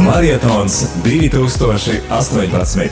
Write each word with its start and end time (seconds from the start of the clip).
Marietons 0.00 0.86
2018. 1.04 2.90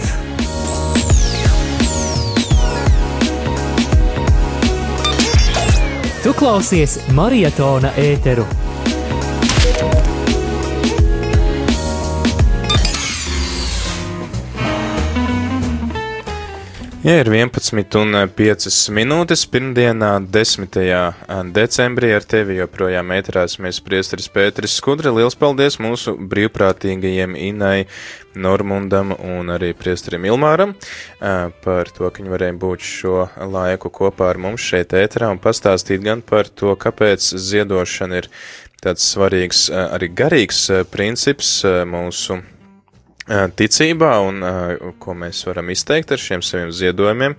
Tu 6.23 6.33
klausies 6.35 6.99
Marietona 7.13 7.93
ēteru. 7.97 8.45
Ja 17.09 17.23
ir 17.23 17.29
11 17.33 17.95
un 17.97 18.17
5 18.37 18.67
minūtes 18.93 19.47
pirmdienā, 19.49 20.11
10. 20.29 20.75
decembrī 21.57 22.11
ar 22.13 22.27
tevi 22.29 22.59
joprojām 22.59 23.15
ēterās 23.17 23.55
mēs 23.65 23.79
priesteris 23.87 24.29
Pēteris 24.35 24.75
Skudra. 24.77 25.09
Liels 25.17 25.39
paldies 25.41 25.79
mūsu 25.81 26.13
brīvprātīgajiem 26.21 27.39
Inai 27.47 27.87
Normundam 28.37 29.15
un 29.17 29.49
arī 29.55 29.71
priesterim 29.79 30.29
Ilmāram 30.29 30.77
par 31.65 31.89
to, 31.97 32.11
ka 32.13 32.21
viņi 32.21 32.35
varēja 32.35 32.59
būt 32.67 32.85
šo 32.91 33.25
laiku 33.57 33.89
kopā 34.03 34.29
ar 34.35 34.43
mums 34.45 34.69
šeit 34.69 34.93
ēterā 34.93 35.33
un 35.33 35.41
pastāstīt 35.41 36.05
gan 36.05 36.21
par 36.21 36.53
to, 36.53 36.77
kāpēc 36.77 37.25
ziedošana 37.49 38.21
ir 38.21 38.29
tāds 38.85 39.09
svarīgs 39.15 39.71
arī 39.73 40.13
garīgs 40.13 40.67
princips 40.93 41.63
mūsu 41.89 42.43
ticībā 43.29 44.13
un 44.25 44.41
ko 45.01 45.15
mēs 45.19 45.45
varam 45.49 45.69
izteikt 45.75 46.15
ar 46.15 46.23
šiem 46.23 46.45
saviem 46.45 46.73
ziedojumiem. 46.73 47.37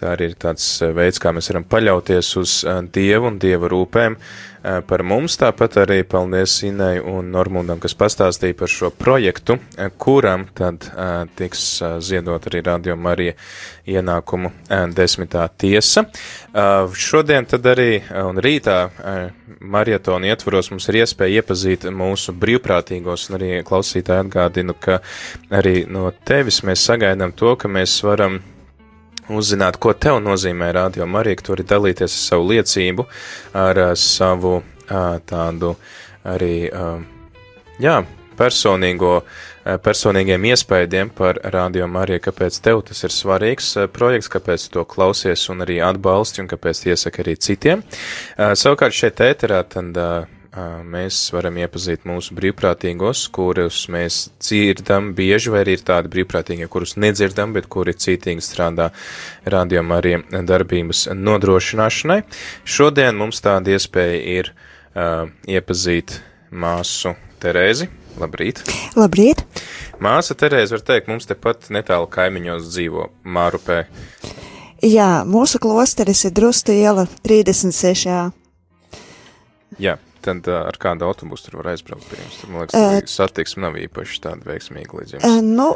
Tā 0.00 0.14
arī 0.14 0.30
ir 0.30 0.36
tāds 0.40 0.64
veids, 0.96 1.20
kā 1.20 1.32
mēs 1.36 1.50
varam 1.52 1.66
paļauties 1.68 2.30
uz 2.40 2.54
Dievu 2.94 3.28
un 3.28 3.36
Dieva 3.42 3.68
rūpēm 3.68 4.16
par 4.62 5.02
mums. 5.06 5.36
Tāpat 5.40 5.78
arī 5.84 6.00
paldies 6.08 6.58
Inai 6.66 6.98
un 7.00 7.30
Normundam, 7.32 7.80
kas 7.80 7.96
pastāstīja 7.98 8.56
par 8.58 8.70
šo 8.70 8.90
projektu, 8.94 9.56
kuram 10.00 10.46
tad 10.56 10.86
tiks 11.38 11.64
ziedot 12.04 12.46
arī 12.50 12.62
Radio 12.66 12.96
Marija 12.96 13.36
ienākumu 13.90 14.52
desmitā 14.94 15.46
tiesa. 15.58 16.04
Šodien 16.94 17.48
tad 17.50 17.66
arī 17.72 18.02
un 18.24 18.40
rītā 18.42 18.78
marietona 19.60 20.30
ietvaros 20.30 20.70
mums 20.72 20.88
ir 20.90 21.00
iespēja 21.02 21.40
iepazīt 21.40 21.88
mūsu 21.94 22.34
brīvprātīgos 22.36 23.28
un 23.30 23.40
arī 23.40 23.50
klausītāji 23.66 24.26
atgādinu, 24.26 24.76
ka 24.80 25.00
arī 25.50 25.84
no 25.88 26.10
tevis 26.24 26.62
mēs 26.66 26.84
sagaidām 26.88 27.34
to, 27.36 27.56
ka 27.60 27.68
mēs 27.68 27.98
varam 28.06 28.40
uzzināt, 29.36 29.78
ko 29.80 29.92
tev 29.94 30.20
nozīmē 30.24 30.72
radio 30.74 31.06
Marija, 31.06 31.38
ka 31.38 31.46
tu 31.46 31.54
vari 31.54 31.66
dalīties 31.70 32.10
ar 32.10 32.22
savu 32.24 32.48
liecību, 32.50 33.06
ar 33.56 33.82
savu 33.98 34.60
tādu 35.30 35.74
arī, 36.26 36.54
jā, 37.80 37.96
personīgo, 38.40 39.20
personīgiem 39.84 40.48
iespējiem 40.50 41.12
par 41.14 41.38
radio 41.52 41.86
Mariju, 41.90 42.22
kāpēc 42.24 42.58
tev 42.64 42.82
tas 42.88 43.04
ir 43.04 43.14
svarīgs 43.14 43.74
projekts, 43.92 44.30
kāpēc 44.32 44.66
to 44.74 44.84
klausies 44.88 45.46
un 45.52 45.62
arī 45.66 45.78
atbalsti 45.84 46.42
un 46.42 46.50
kāpēc 46.50 46.86
iesaka 46.90 47.22
arī 47.24 47.36
citiem. 47.36 47.84
Savukārt 48.36 48.96
šeit 48.96 49.20
ēterā 49.28 49.62
tad 49.68 50.00
mēs 50.56 51.18
varam 51.34 51.58
iepazīt 51.60 52.06
mūsu 52.08 52.34
brīvprātīgos, 52.34 53.28
kurus 53.34 53.84
mēs 53.92 54.30
dzirdam 54.42 55.12
bieži, 55.14 55.52
vai 55.54 55.62
arī 55.64 55.76
ir 55.78 55.84
tādi 55.86 56.10
brīvprātīgie, 56.10 56.66
kurus 56.70 56.96
nedzirdam, 56.98 57.52
bet 57.54 57.68
kuri 57.70 57.94
cītīgi 57.94 58.42
strādā 58.42 58.90
rādījumā 59.46 60.00
arī 60.00 60.16
darbības 60.48 61.06
nodrošināšanai. 61.14 62.22
Šodien 62.64 63.18
mums 63.20 63.42
tāda 63.44 63.76
iespēja 63.76 64.18
ir 64.40 64.52
uh, 64.52 65.30
iepazīt 65.46 66.18
māsu 66.50 67.14
Terēzi. 67.40 67.86
Labrīt! 68.20 68.64
Labrīt! 68.98 69.46
Māsa 70.02 70.34
Terēze, 70.34 70.74
var 70.74 70.82
teikt, 70.84 71.08
mums 71.08 71.28
tepat 71.30 71.70
netālu 71.72 72.10
kaimiņos 72.10 72.66
dzīvo 72.72 73.06
Mārupē. 73.24 73.84
Jā, 74.84 75.22
mūsu 75.28 75.60
klosteris 75.62 76.24
ir 76.26 76.34
Drustu 76.36 76.74
iela 76.74 77.06
36. 77.22 78.32
Jā, 79.80 79.96
tad 80.24 80.50
ar 80.52 80.76
kādu 80.80 81.06
autobusu 81.08 81.48
tur 81.48 81.60
var 81.60 81.72
aizbraukt 81.74 82.08
pie 82.10 82.20
jums? 82.20 82.40
Tur, 82.40 82.52
man 82.52 82.66
liekas, 82.66 82.76
uh, 82.80 83.08
satiksme 83.10 83.64
nav 83.66 83.78
īpaši 83.80 84.20
tāda 84.26 84.46
veiksamīga 84.50 85.00
līdz 85.00 85.16
jums. 85.16 85.26
Uh, 85.26 85.40
nu, 85.44 85.68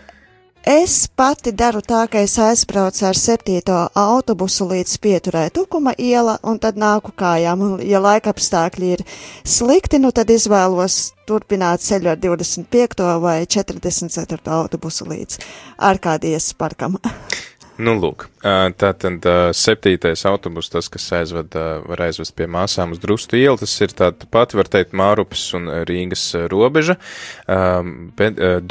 es 0.69 0.97
pati 1.17 1.53
daru 1.57 1.83
tā, 1.85 2.05
ka 2.11 2.23
es 2.25 2.37
aizbraucu 2.41 3.07
ar 3.09 3.19
septīto 3.19 3.79
autobusu 4.01 4.69
līdz 4.71 4.95
pieturē 5.05 5.47
Tukuma 5.55 5.97
iela, 5.99 6.39
un 6.43 6.61
tad 6.63 6.79
nāku 6.81 7.15
kājām, 7.17 7.65
un 7.67 7.83
ja 7.85 8.03
laika 8.03 8.35
apstākļi 8.35 8.93
ir 8.99 9.05
slikti, 9.45 10.01
nu 10.03 10.13
tad 10.15 10.33
izvēlos 10.33 11.15
turpināt 11.29 11.85
ceļu 11.85 12.13
ar 12.13 12.21
25. 12.21 13.09
vai 13.25 13.39
44. 13.49 14.45
autobusu 14.61 15.09
līdz 15.09 15.41
ārkārties 15.93 16.53
parkam. 16.61 17.01
Nu, 17.75 17.97
lūk, 17.99 18.29
tā 18.79 18.93
tad 18.95 19.25
septītais 19.59 20.23
autobus, 20.31 20.69
tas, 20.71 20.87
kas 20.93 21.09
aizved, 21.19 21.57
var 21.89 22.03
aizvest 22.07 22.37
pie 22.39 22.47
māsām 22.47 22.95
uz 22.95 23.01
Drustu 23.03 23.41
ielu, 23.41 23.59
tas 23.59 23.75
ir 23.83 23.91
tāda 23.99 24.29
pati, 24.31 24.55
var 24.61 24.71
teikt, 24.71 24.95
Mārupas 24.95 25.49
un 25.59 25.67
Rīgas 25.89 26.23
robeža, 26.53 26.95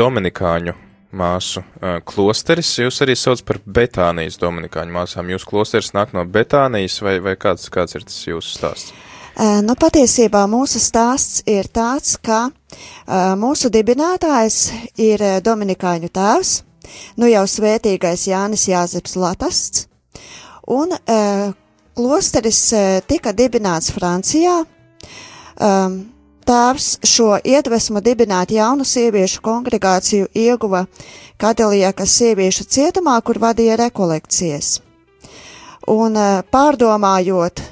Dominikāņu 0.04 0.78
māsu 1.14 1.66
klosteris, 2.08 2.72
jūs 2.80 3.04
arī 3.04 3.18
sauc 3.20 3.44
par 3.46 3.60
Betānijas 3.68 4.40
Dominikāņu 4.42 4.96
māsām, 4.96 5.36
jūs 5.36 5.46
klosteris 5.52 5.92
nāk 5.98 6.16
no 6.16 6.24
Betānijas, 6.24 7.02
vai, 7.04 7.20
vai 7.24 7.36
kāds, 7.36 7.68
kāds 7.74 8.00
ir 8.00 8.08
tas 8.08 8.24
jūsu 8.24 8.56
stāsts? 8.56 8.96
Nu, 9.34 9.74
patiesībā 9.76 10.46
mūsu 10.48 10.80
stāsts 10.80 11.42
ir 11.50 11.68
tāds, 11.74 12.16
ka 12.22 12.46
mūsu 13.36 13.72
dibinātājs 13.74 14.68
ir 15.02 15.24
Dominikāņu 15.44 16.10
tēvs, 16.14 16.60
nu 17.18 17.30
jau 17.32 17.44
svētīgais 17.50 18.28
Jānis 18.30 18.68
Jāzeps 18.70 19.18
Latasts, 19.20 19.88
un 20.68 20.94
e, 20.94 21.20
klosteris 21.96 22.62
e, 22.74 22.86
tika 23.08 23.34
dibināts 23.36 23.92
Francijā. 23.94 24.64
Um, 25.64 26.00
tēvs 26.44 26.88
šo 27.08 27.38
iedvesmu 27.40 28.02
dibināt 28.04 28.52
jaunu 28.52 28.84
sieviešu 28.88 29.42
kongregāciju 29.46 30.32
ieguva 30.36 30.86
Kadiliekas 31.40 32.18
sieviešu 32.18 32.66
cietumā, 32.68 33.20
kur 33.22 33.40
vadīja 33.40 33.78
rekolekcijas. 33.80 34.80
Un 35.92 36.18
e, 36.18 36.28
pārdomājot 36.52 37.64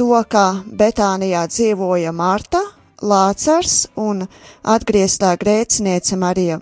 to, 0.00 0.12
ka 0.28 0.62
Betānijā 0.64 1.44
dzīvoja 1.50 2.12
Marta, 2.16 2.62
Lācars 3.00 3.86
un 3.96 4.26
atgrieztā 4.62 5.32
grēciniece 5.40 6.18
Marija 6.20 6.60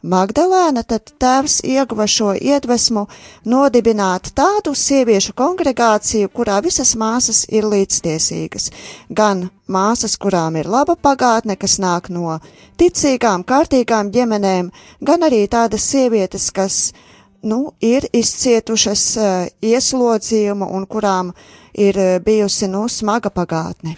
Magdalēna, 0.00 0.80
tad 0.88 1.10
tēvs 1.20 1.58
ieguva 1.66 2.06
šo 2.08 2.30
iedvesmu 2.32 3.02
nodibināt 3.44 4.30
tādu 4.36 4.72
sieviešu 4.76 5.34
kongregāciju, 5.36 6.30
kurā 6.32 6.60
visas 6.64 6.94
māsas 6.96 7.42
ir 7.52 7.68
līdztiesīgas. 7.68 8.70
Gan 9.10 9.48
māsas, 9.68 10.16
kurām 10.16 10.56
ir 10.56 10.70
laba 10.72 10.96
pagātne, 10.96 11.58
kas 11.60 11.76
nāk 11.82 12.08
no 12.08 12.38
ticīgām, 12.80 13.44
kārtīgām 13.44 14.12
ģimenēm, 14.14 14.72
gan 15.04 15.28
arī 15.28 15.44
tādas 15.52 15.84
sievietes, 15.92 16.48
kas, 16.50 16.80
nu, 17.42 17.72
ir 17.80 18.08
izcietušas 18.12 19.04
uh, 19.16 19.30
ieslodzījumu 19.60 20.72
un 20.76 20.88
kurām 20.88 21.34
ir 21.76 21.96
uh, 22.00 22.18
bijusi, 22.24 22.68
nu, 22.72 22.86
smaga 22.88 23.32
pagātne. 23.32 23.96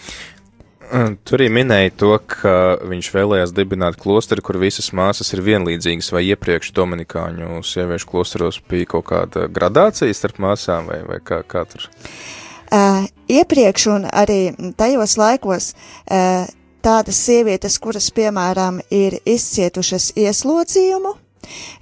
Tur 0.92 1.40
arī 1.40 1.46
minēja 1.48 1.92
to, 1.96 2.10
ka 2.28 2.76
viņš 2.84 3.08
vēlējās 3.14 3.52
dibināt 3.56 3.96
klosteri, 3.96 4.42
kur 4.44 4.58
visas 4.60 4.90
māsas 4.92 5.32
ir 5.32 5.40
vienlīdzīgas, 5.46 6.10
vai 6.12 6.26
iepriekš 6.26 6.74
Dominikāņu 6.76 7.62
sieviešu 7.64 8.10
klosteros 8.10 8.58
bija 8.68 8.90
kaut 8.90 9.06
kāda 9.08 9.46
gradācija 9.48 10.12
starp 10.12 10.42
māsām, 10.44 10.90
vai, 10.92 11.00
vai 11.08 11.16
kā, 11.24 11.40
kā 11.48 11.64
tur? 11.70 11.88
Uh, 12.72 13.06
iepriekš 13.24 13.86
un 13.94 14.04
arī 14.04 14.52
tajos 14.76 15.16
laikos 15.20 15.72
uh, 15.72 16.44
tādas 16.84 17.24
sievietes, 17.24 17.78
kuras, 17.80 18.10
piemēram, 18.12 18.82
ir 18.92 19.16
izcietušas 19.24 20.10
ieslodzījumu, 20.20 21.14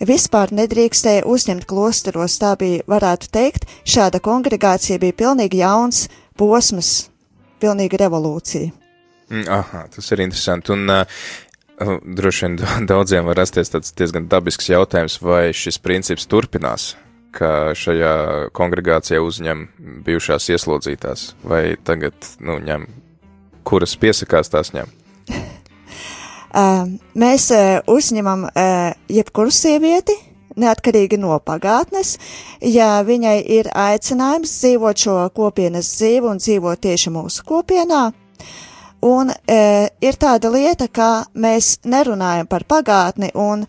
vispār 0.07 0.55
nedrīkstēja 0.55 1.27
uzņemt 1.27 1.67
klosteros. 1.67 2.39
Tā 2.39 2.55
bija, 2.63 2.87
varētu 2.87 3.31
teikt, 3.35 3.67
šāda 3.83 4.23
kongregācija 4.23 5.03
bija 5.03 5.19
pilnīgi 5.25 5.65
jauns 5.65 6.07
posms, 6.39 7.09
pilnīga 7.59 8.05
revolūcija. 8.07 8.71
Mm, 9.31 9.47
aha, 9.49 9.85
tas 9.95 10.11
ir 10.11 10.25
interesanti. 10.25 10.73
Un, 10.75 10.91
uh, 10.91 11.05
droši 12.03 12.47
vien 12.47 12.59
daudziem 12.93 13.29
var 13.31 13.39
rasties 13.41 13.73
tāds 13.73 13.95
diezgan 13.97 14.29
dabisks 14.31 14.71
jautājums, 14.71 15.21
vai 15.23 15.51
šis 15.57 15.79
princips 15.83 16.29
turpinās, 16.31 16.95
ka 17.37 17.73
šajā 17.79 18.15
kongregācijā 18.57 19.21
uzņem 19.23 19.69
bijušās 20.07 20.51
ieslodzītās, 20.55 21.31
vai 21.47 21.77
tagad, 21.87 22.17
nu, 22.43 22.59
ņem, 22.59 22.89
kuras 23.65 23.97
piesakās, 24.01 24.53
tās 24.53 24.75
ņem? 24.77 24.97
Uh, 26.51 26.97
mēs 27.15 27.45
uh, 27.55 27.77
uzņemam 27.87 28.41
uh, 28.49 28.89
jebkuru 29.07 29.53
sievieti, 29.55 30.17
neatkarīgi 30.59 31.15
no 31.23 31.37
pagātnes, 31.47 32.17
ja 32.59 33.05
viņai 33.07 33.37
ir 33.55 33.69
aicinājums 33.71 34.57
dzīvot 34.57 35.05
šo 35.05 35.15
kopienas 35.37 35.93
dzīvi 35.95 36.27
un 36.27 36.43
dzīvot 36.43 36.83
tieši 36.89 37.13
mūsu 37.15 37.47
kopienā, 37.47 38.09
Un 39.07 39.33
e, 39.33 39.61
ir 40.05 40.19
tāda 40.21 40.51
lieta, 40.53 40.91
ka 40.93 41.25
mēs 41.33 41.79
nerunājam 41.89 42.49
par 42.51 42.67
pagātni 42.69 43.31
un 43.33 43.65
e, 43.65 43.69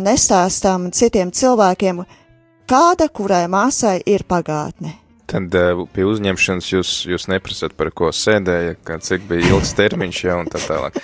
nestāstam 0.00 0.88
citiem 0.96 1.32
cilvēkiem, 1.32 2.00
kāda 2.68 3.10
kurai 3.12 3.44
māsai 3.52 3.98
ir 4.08 4.24
pagātne. 4.24 4.96
Tad 5.32 5.54
uh, 5.56 5.84
pie 5.94 6.04
uzņemšanas 6.04 6.66
jūs, 6.68 6.90
jūs 7.08 7.24
neprasat, 7.30 7.72
par 7.78 7.88
ko 7.96 8.10
sēdēja, 8.12 8.74
kā 8.84 8.98
cik 9.00 9.24
bija 9.30 9.54
ilgs 9.54 9.72
termiņš 9.80 10.24
jau 10.26 10.38
un 10.42 10.50
tā 10.52 10.60
tālāk. 10.60 10.98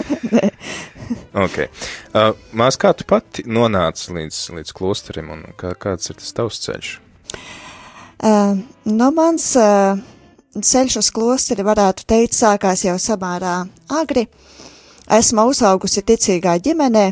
ok. 1.47 1.57
Uh, 2.13 2.35
Mās, 2.59 2.77
kā 2.81 2.93
tu 2.97 3.07
pati 3.09 3.47
nonāci 3.49 4.13
līdz, 4.17 4.43
līdz 4.59 4.75
klosterim 4.77 5.33
un 5.33 5.47
kā, 5.61 5.73
kāds 5.81 6.13
ir 6.13 6.19
tas 6.21 6.37
tavs 6.37 6.61
ceļš? 6.67 6.93
Uh, 8.19 8.59
nu, 8.91 9.09
mans 9.15 9.53
uh, 9.57 10.01
ceļš 10.55 10.99
uz 11.01 11.11
klosteri 11.15 11.65
varētu 11.67 12.07
teikt 12.09 12.37
sākās 12.37 12.85
jau 12.87 12.97
samērā 13.01 13.61
agri. 14.01 14.27
Esmu 15.09 15.49
uzaugusi 15.51 16.05
ticīgā 16.05 16.59
ģimenē. 16.65 17.07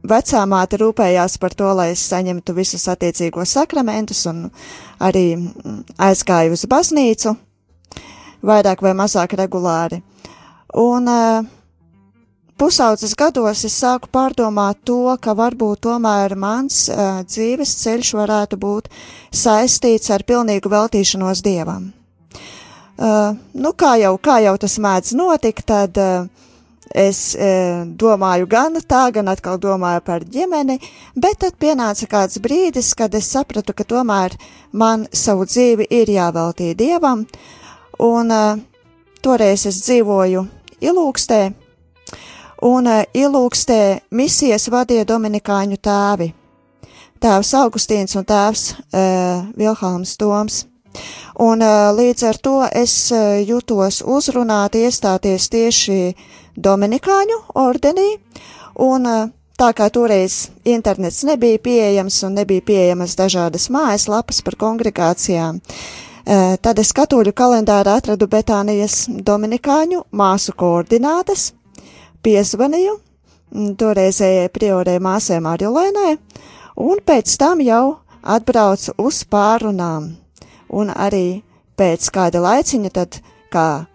Vecā 0.00 0.42
māte 0.48 0.78
rūpējās 0.80 1.36
par 1.38 1.54
to, 1.54 1.68
lai 1.76 1.90
es 1.92 2.02
saņemtu 2.08 2.54
visus 2.56 2.86
attiecīgos 2.88 3.52
sakramentus 3.52 4.24
un 4.30 4.46
arī 4.98 5.34
mm, 5.36 5.82
aizgāju 6.00 6.56
uz 6.56 6.64
baznīcu, 6.70 7.34
vairāk 8.40 8.80
vai 8.80 8.94
mazāk 8.96 9.36
regulāri. 9.36 10.00
Un 10.80 11.10
uh, 11.10 11.44
pusaudzes 12.60 13.14
gados 13.16 13.64
es 13.64 13.78
sāku 13.80 14.10
pārdomāt 14.12 14.82
to, 14.84 15.16
ka 15.22 15.32
varbūt 15.36 15.86
tomēr 15.86 16.36
mans 16.36 16.82
uh, 16.92 17.22
dzīves 17.24 17.72
ceļš 17.80 18.12
varētu 18.18 18.58
būt 18.60 18.90
saistīts 19.32 20.12
ar 20.12 20.26
pilnīgu 20.28 20.68
veltīšanos 20.68 21.40
dievam. 21.46 21.88
Uh, 23.00 23.32
nu, 23.56 23.72
kā 23.72 23.94
jau, 24.02 24.12
kā 24.20 24.42
jau 24.44 24.58
tas 24.60 24.76
mēdz 24.76 25.16
notikt, 25.16 25.64
tad 25.72 25.96
uh, 26.00 26.28
Es 26.90 27.36
e, 27.38 27.86
domāju 27.86 28.48
gan 28.50 28.74
tā, 28.82 29.04
gan 29.14 29.28
atkal 29.30 29.60
domāju 29.62 30.00
par 30.02 30.24
ģimeni, 30.26 30.80
bet 31.14 31.38
tad 31.44 31.54
pienāca 31.62 32.08
kāds 32.10 32.40
brīdis, 32.42 32.96
kad 32.98 33.14
es 33.14 33.28
sapratu, 33.30 33.70
ka 33.70 33.86
tomēr 33.86 34.34
man 34.74 35.06
savu 35.14 35.46
dzīvi 35.46 35.86
ir 35.86 36.10
jāveltī 36.10 36.72
dievam, 36.74 37.22
un 37.94 38.34
e, 38.34 38.42
toreiz 39.22 39.68
es 39.70 39.78
dzīvoju 39.86 40.42
Ilūkstē, 40.82 41.40
un 42.62 42.86
e, 42.86 43.04
Ilūkstē 43.14 43.82
misijas 44.10 44.68
vadīja 44.72 45.06
Dominikāņu 45.08 45.78
tēvi, 45.82 46.32
tēvs 47.20 47.54
Augustīns 47.60 48.16
un 48.16 48.26
tēvs 48.28 48.66
e, 48.72 49.06
Vilhelms 49.56 50.16
Toms. 50.20 50.64
Un 51.40 51.62
e, 51.62 51.72
līdz 51.96 52.26
ar 52.28 52.38
to 52.42 52.58
es 52.72 52.94
e, 53.12 53.24
jutos 53.48 54.02
uzrunāt 54.04 54.76
iestāties 54.76 55.48
tieši 55.52 56.00
Dominikāņu 56.60 57.38
ordenī, 57.58 58.08
un 58.80 59.06
eh, 59.06 59.28
tā 59.60 59.70
kā 59.76 59.88
toreiz 59.92 60.48
internets 60.64 61.22
nebija 61.28 61.60
pieejams 61.62 62.22
un 62.26 62.38
nebija 62.40 62.64
pieejamas 62.66 63.16
dažādas 63.18 63.68
mājaslapas 63.72 64.42
par 64.44 64.56
kongregācijām, 64.60 65.60
eh, 65.60 66.56
tad 66.60 66.78
es 66.78 66.92
katoļu 66.96 67.32
kalendārā 67.36 67.96
atradu 68.00 68.28
Betānijas 68.30 69.06
Dominikāņu 69.08 70.04
māsu 70.12 70.56
koordinātes, 70.56 71.52
piezvanīju 72.22 72.98
toreizējai 73.50 74.50
priorē 74.54 74.98
māsē 75.02 75.40
Marjolēnai, 75.42 76.14
un 76.78 77.00
pēc 77.06 77.36
tam 77.40 77.62
jau 77.64 77.98
atbraucu 78.22 78.94
uz 79.00 79.24
pārunām, 79.26 80.12
un 80.70 80.92
arī 80.94 81.42
pēc 81.80 82.10
kāda 82.14 82.42
laiciņa 82.44 82.90
tad, 82.94 83.18
kā 83.50 83.86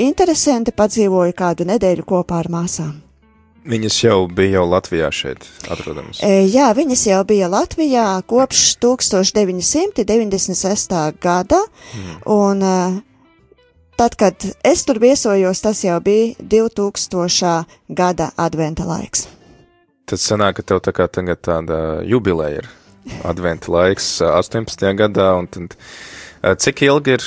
interesanti 0.00 0.72
padzīvoju 0.76 1.32
kādu 1.36 1.64
nedēļu 1.68 2.04
kopā 2.08 2.38
ar 2.42 2.48
māsām. 2.52 3.00
Viņas 3.70 3.96
jau 4.02 4.26
bija 4.32 4.50
jau 4.56 4.66
Latvijā 4.70 5.10
šeit 5.12 5.44
atrodamas. 5.68 6.22
E, 6.24 6.48
jā, 6.48 6.72
viņas 6.76 7.06
jau 7.10 7.24
bija 7.28 7.48
Latvijā 7.52 8.22
kopš 8.28 8.76
1996. 8.80 10.94
gada, 11.20 11.60
mm. 11.60 12.14
un 12.24 12.62
uh, 12.64 12.96
tad, 14.00 14.16
kad 14.16 14.34
es 14.64 14.84
tur 14.88 14.96
viesojos, 14.96 15.60
tas 15.60 15.84
jau 15.84 15.98
bija 16.00 16.32
2000. 16.40 17.64
gada 17.88 18.30
adventa 18.36 18.86
laiks. 18.88 19.26
Tad 20.08 20.22
sanāk, 20.22 20.56
ka 20.56 20.62
tev 20.62 20.80
tā 20.80 20.94
kā 20.96 21.04
tagad 21.12 21.42
tāda 21.44 22.00
jubileja 22.08 22.62
ir 22.62 22.68
adventa 23.28 23.68
laiks 23.72 24.06
18. 24.24 24.86
gadā, 24.96 25.26
un 25.36 25.48
tad 25.52 25.76
cik 26.64 26.80
ilgi 26.86 27.18
ir 27.18 27.26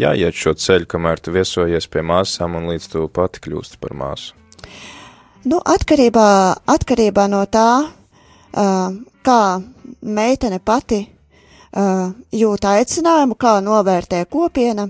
jāiet 0.00 0.38
šo 0.38 0.54
ceļu, 0.56 0.88
kamēr 0.88 1.20
tu 1.20 1.34
viesojies 1.34 1.88
pie 1.92 2.00
māsām 2.00 2.56
un 2.56 2.70
līdz 2.72 2.88
tu 2.94 3.04
pati 3.12 3.44
kļūsti 3.44 3.76
par 3.82 3.92
māsu? 3.92 4.32
Nu, 5.44 5.60
atkarībā, 5.60 6.28
atkarībā 6.72 7.26
no 7.28 7.42
tā, 7.52 7.68
kā 9.28 9.42
meitene 10.00 10.58
pati 10.64 11.02
jūt 12.32 12.64
aicinājumu, 12.72 13.36
kā 13.36 13.58
novērtē 13.60 14.24
kopiena. 14.32 14.88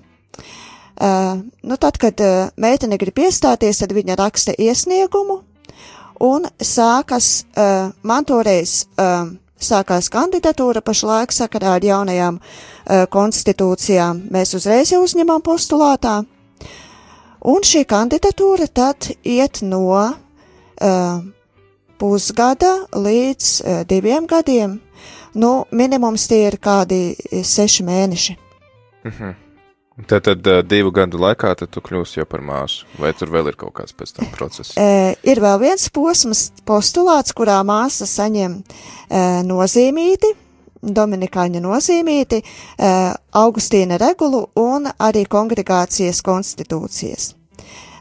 Uh, 0.99 1.45
nu, 1.63 1.77
tad, 1.79 1.99
kad 2.03 2.19
uh, 2.21 2.49
meitene 2.59 2.97
grib 2.99 3.21
iestāties, 3.23 3.79
tad 3.79 3.93
viņa 3.95 4.17
raksta 4.19 4.57
iesniegumu 4.59 5.45
un 6.27 6.49
sākas 6.59 7.45
uh, 7.55 7.93
man 8.03 8.27
toreiz. 8.27 8.89
Uh, 8.99 9.37
sākās 9.59 10.07
kandidatūra 10.11 10.83
pašlaik 10.87 11.33
sakarā 11.35 11.77
ar 11.79 11.87
jaunajām 11.87 12.39
uh, 12.39 13.07
konstitūcijām. 13.11 14.25
Mēs 14.31 14.55
uzreiz 14.59 14.93
jau 14.93 15.03
uzņemam 15.05 15.43
postulātā, 15.43 16.21
un 17.47 17.67
šī 17.67 17.85
kandidatūra 17.89 18.69
tad 18.71 19.11
iet 19.23 19.63
no 19.67 19.83
uh, 19.95 20.13
pusgada 21.99 22.75
līdz 22.95 23.51
uh, 23.63 23.83
diviem 23.89 24.27
gadiem. 24.31 24.79
Nu, 25.39 25.67
minimums 25.71 26.27
tie 26.31 26.47
ir 26.49 26.59
kādi 26.63 27.15
seši 27.45 27.85
mēneši. 27.87 28.39
Mhm. 29.07 29.37
Tad, 30.07 30.23
tad 30.29 30.47
divu 30.71 30.93
gadu 30.95 31.19
laikā 31.19 31.57
tu 31.59 31.81
kļūsi 31.83 32.21
jau 32.21 32.27
par 32.31 32.43
māsu, 32.45 32.87
vai 33.03 33.11
tur 33.19 33.33
vēl 33.35 33.51
ir 33.51 33.57
kaut 33.59 33.75
kāds 33.81 33.97
pēc 33.99 34.13
tam 34.15 34.29
process? 34.31 34.77
E, 34.79 35.17
ir 35.27 35.41
vēl 35.43 35.59
viens 35.65 35.89
posms, 35.91 36.45
postulāts, 36.69 37.35
kurā 37.35 37.59
māsa 37.67 38.07
saņem 38.07 38.61
e, 38.61 39.23
nozīmīti, 39.49 40.31
Dominikāņa 40.79 41.63
nozīmīti, 41.65 42.39
e, 42.39 42.91
Augustīna 43.41 43.99
regulu 43.99 44.45
un 44.63 44.87
arī 44.87 45.25
kongregācijas 45.27 46.23
konstitūcijas. 46.23 47.33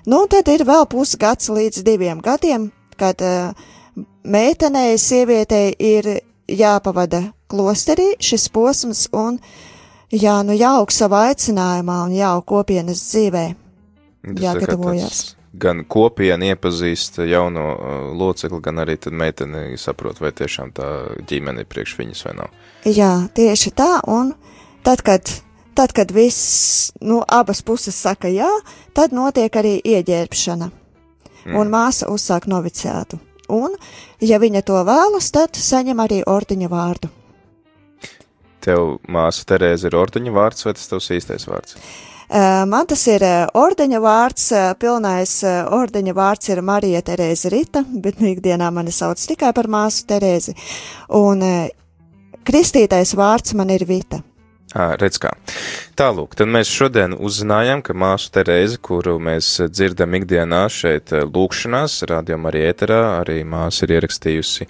Nu, 0.08 0.22
tad 0.30 0.48
ir 0.54 0.64
vēl 0.68 0.86
pusgads 0.92 1.50
līdz 1.50 1.82
diviem 1.88 2.22
gadiem, 2.24 2.70
kad 3.02 3.22
e, 3.26 3.32
meitenei, 4.24 5.00
sievietei 5.02 5.74
ir 5.74 6.12
jāpavada 6.48 7.24
klosterī 7.50 8.14
šis 8.22 8.48
posms 8.54 9.08
un 9.16 9.42
jā, 10.12 10.36
nu 10.46 10.56
jāaug 10.56 10.92
savā 10.94 11.28
aicinājumā 11.32 11.98
un 12.08 12.14
jāaug 12.16 12.46
kopienas 12.48 13.02
dzīvē. 13.10 13.48
Jāgatavojas. 14.38 15.34
Gan 15.58 15.86
kopiena 15.90 16.52
iepazīst 16.52 17.22
jauno 17.26 17.66
uh, 17.74 17.94
locekli, 18.14 18.60
gan 18.62 18.84
arī 18.84 18.98
tad 19.02 19.16
meitene 19.18 19.72
saprot, 19.80 20.20
vai 20.22 20.34
tiešām 20.36 20.74
tā 20.76 20.90
ģimene 21.30 21.64
ir 21.64 21.70
priekš 21.70 21.96
viņas 21.98 22.26
vai 22.28 22.34
nav. 22.42 22.58
Jā, 22.86 23.12
tieši 23.34 23.74
tā, 23.78 23.90
un 24.12 24.34
tad, 24.86 25.02
kad, 25.08 25.32
tad, 25.78 25.96
kad 25.98 26.12
viss, 26.14 26.92
nu, 27.02 27.24
abas 27.24 27.64
puses 27.66 27.98
saka 27.98 28.30
jā, 28.30 28.50
tad 28.94 29.16
notiek 29.16 29.56
arī 29.58 29.78
ieģērbšana, 29.82 30.70
mm. 31.48 31.56
un 31.58 31.74
māsa 31.74 32.12
uzsāk 32.14 32.46
noviciātu. 32.52 33.22
Un, 33.56 33.80
ja 34.20 34.38
viņa 34.44 34.62
to 34.68 34.84
vēlas, 34.84 35.32
tad 35.32 35.56
saņem 35.58 36.04
arī 36.04 36.22
ordiņa 36.28 36.70
vārdu 36.70 37.10
tev 38.68 38.98
māsa 39.08 39.48
Terēza 39.48 39.90
ir 39.90 39.98
ordeņa 39.98 40.36
vārds 40.36 40.68
vai 40.68 40.76
tas 40.78 40.92
tavs 40.92 41.10
īstais 41.16 41.48
vārds? 41.50 41.80
Man 42.68 42.84
tas 42.92 43.06
ir 43.08 43.24
ordeņa 43.56 44.00
vārds, 44.04 44.48
pilnais 44.82 45.38
ordeņa 45.48 46.16
vārds 46.18 46.50
ir 46.52 46.60
Marija 46.60 47.00
Terēza 47.08 47.52
Rita, 47.54 47.86
bet 47.88 48.20
ikdienā 48.20 48.68
mani 48.76 48.92
sauc 48.92 49.22
tikai 49.30 49.54
par 49.56 49.70
māsu 49.72 50.04
Terēzi. 50.10 50.58
Un 51.16 51.46
kristītais 52.48 53.16
vārds 53.16 53.56
man 53.56 53.72
ir 53.72 53.88
Vita. 53.88 54.20
Redz 54.76 55.16
kā. 55.24 55.30
Tālūk, 55.98 56.34
tad 56.36 56.50
mēs 56.52 56.68
šodien 56.68 57.14
uzzinājām, 57.16 57.80
ka 57.88 57.96
māsu 57.96 58.34
Terēze, 58.36 58.76
kuru 58.84 59.16
mēs 59.24 59.54
dzirdam 59.72 60.18
ikdienā 60.20 60.66
šeit 60.74 61.14
lūkšanās, 61.16 61.96
rādījām 62.12 62.50
arī 62.50 62.66
ēterā, 62.68 63.00
arī 63.22 63.38
māsa 63.48 63.88
ir 63.88 63.96
ierakstījusi 63.96 64.68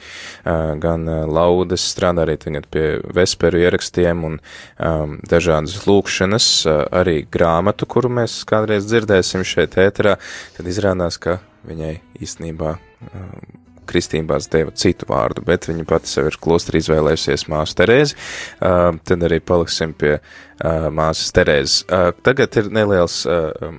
gan 0.85 1.09
laudas, 1.33 1.89
strādā 1.95 2.27
arī 2.27 2.37
tagad 2.45 2.69
pie 2.71 2.85
vesperu 3.17 3.63
ierakstiem 3.65 4.23
un 4.29 4.37
um, 4.37 5.17
dažādas 5.25 5.81
lūkšanas, 5.89 6.51
arī 6.93 7.23
grāmatu, 7.33 7.89
kuru 7.89 8.13
mēs 8.21 8.43
kādreiz 8.47 8.85
dzirdēsim 8.85 9.43
šeit 9.47 9.79
ēterā, 9.81 10.19
tad 10.59 10.69
izrādās, 10.69 11.17
ka 11.17 11.39
viņai 11.67 11.95
īstenībā 12.21 12.77
um, 12.77 13.66
kristībās 13.89 14.49
deva 14.53 14.73
citu 14.77 15.07
vārdu, 15.09 15.43
bet 15.47 15.69
viņa 15.69 15.87
pati 15.89 16.11
sev 16.11 16.31
ir 16.31 16.39
klosterī 16.41 16.83
izvēlējusies 16.83 17.47
māsu 17.51 17.77
Terēzi. 17.79 18.17
Uh, 18.59 18.97
tad 19.07 19.23
arī 19.27 19.39
paliksim 19.43 19.95
pie 19.97 20.17
uh, 20.17 20.89
māsas 20.93 21.33
Terēzes. 21.35 21.79
Uh, 21.87 22.11
tagad 22.25 22.59
ir 22.59 22.69
neliels 22.73 23.23
uh, 23.29 23.71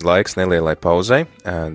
laiks 0.00 0.36
nelielai 0.38 0.74
pauzai, 0.80 1.24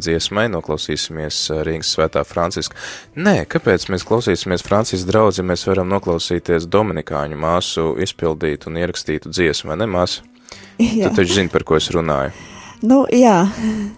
dziesmai, 0.01 0.47
noklausīsimies 0.51 1.39
Rīgas 1.67 1.93
svētā 1.95 2.24
Franciska. 2.27 2.77
Nē, 3.19 3.43
kāpēc 3.51 3.88
mēs 3.93 4.05
klausīsimies 4.07 4.65
Francijas 4.65 5.05
draudzi, 5.07 5.45
mēs 5.47 5.67
varam 5.69 5.89
noklausīties 5.93 6.67
Dominikāņu 6.74 7.39
māsu 7.39 7.89
izpildītu 8.03 8.71
un 8.71 8.81
ierakstītu 8.83 9.31
dziesmu, 9.33 9.74
vai 9.74 9.81
ne 9.83 9.89
māsu? 9.97 10.25
Jā. 10.81 11.09
Tu 11.09 11.21
taču 11.21 11.41
zini, 11.41 11.53
par 11.53 11.67
ko 11.67 11.79
es 11.79 11.91
runāju. 11.93 12.57
Nu, 12.86 13.05
jā. 13.13 13.39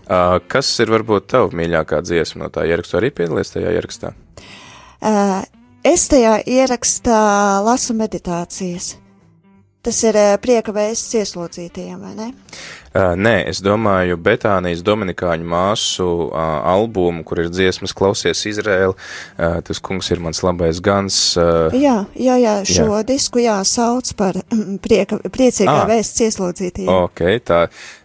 Uh, 0.09 0.39
kas 0.50 0.65
ir 0.81 0.89
varbūt 0.89 1.27
tava 1.29 1.53
mīļākā 1.53 2.00
dziesma 2.01 2.48
no 2.48 2.48
tā 2.50 2.63
ierakstu? 2.65 2.95
Arī 2.98 3.12
piedalies 3.13 3.51
tajā 3.53 3.75
ierakstā? 3.77 4.09
Uh, 5.05 5.43
es 5.86 6.07
tajā 6.09 6.39
ierakstā 6.50 7.19
lasu 7.62 7.93
meditācijas. 7.93 8.95
Tas 9.79 9.95
ir 10.03 10.17
uh, 10.19 10.33
prieka 10.43 10.74
vēsts 10.75 11.13
ieslodzītajiem, 11.15 12.01
vai 12.03 12.09
ne? 12.17 12.25
Uh, 12.89 13.13
nē, 13.15 13.45
es 13.48 13.62
domāju, 13.63 14.17
Betānijas 14.19 14.81
Dominikāņu 14.83 15.45
māsu 15.48 16.07
uh, 16.25 16.39
albumu, 16.67 17.21
kur 17.24 17.39
ir 17.45 17.51
dziesmas 17.53 17.93
Klausies 17.95 18.41
Izrēlu, 18.50 18.98
uh, 18.98 19.59
tas 19.63 19.79
kungs 19.79 20.09
ir 20.12 20.19
mans 20.19 20.41
labais 20.43 20.81
gans. 20.83 21.19
Uh, 21.39 21.71
Jā, 21.79 21.93
jā, 22.19 22.36
jā, 22.43 22.55
šo 22.67 22.89
jā. 22.89 23.03
disku 23.07 23.39
jāsauc 23.39 24.12
par 24.19 24.41
prieka, 24.83 25.21
priecīgā 25.31 25.77
Ā. 25.86 25.88
vēsts 25.93 26.25
ieslodzītajiem. 26.27 26.91
ok, 27.05 27.24
tā 27.48 27.62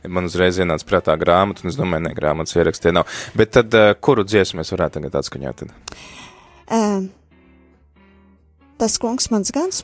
man 0.07 0.31
uzreiz 0.31 0.61
ienāca 0.63 0.87
prātā 0.93 1.17
grāmata, 1.19 1.65
un 1.65 1.73
es 1.73 1.81
domāju, 1.81 2.07
ne, 2.07 2.13
grāmatas 2.15 2.55
ierakstē 2.55 2.95
nav. 2.95 3.11
Bet 3.35 3.57
tad, 3.59 3.75
uh, 3.75 3.97
kuru 3.99 4.23
dziesmu 4.23 4.63
mēs 4.63 4.71
varētu 4.77 5.01
tagad 5.01 5.19
atskaņot? 5.25 5.67
Uh, 6.71 7.11
tas 8.79 9.01
kungs 9.03 9.27
mans 9.35 9.51
gans. 9.51 9.83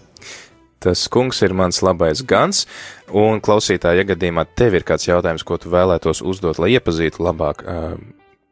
Tas 0.80 1.02
kungs 1.12 1.42
ir 1.44 1.52
mans 1.52 1.82
labais 1.84 2.22
gans, 2.24 2.64
un 3.12 3.42
klausītāji, 3.44 4.00
ja 4.00 4.08
gadījumā 4.14 4.46
tev 4.56 4.78
ir 4.78 4.86
kāds 4.88 5.10
jautājums, 5.10 5.44
ko 5.44 5.60
tu 5.60 5.72
vēlētos 5.72 6.24
uzdot, 6.24 6.62
lai 6.62 6.72
iepazītu 6.78 7.20
labāk 7.26 7.66
uh, 7.66 7.98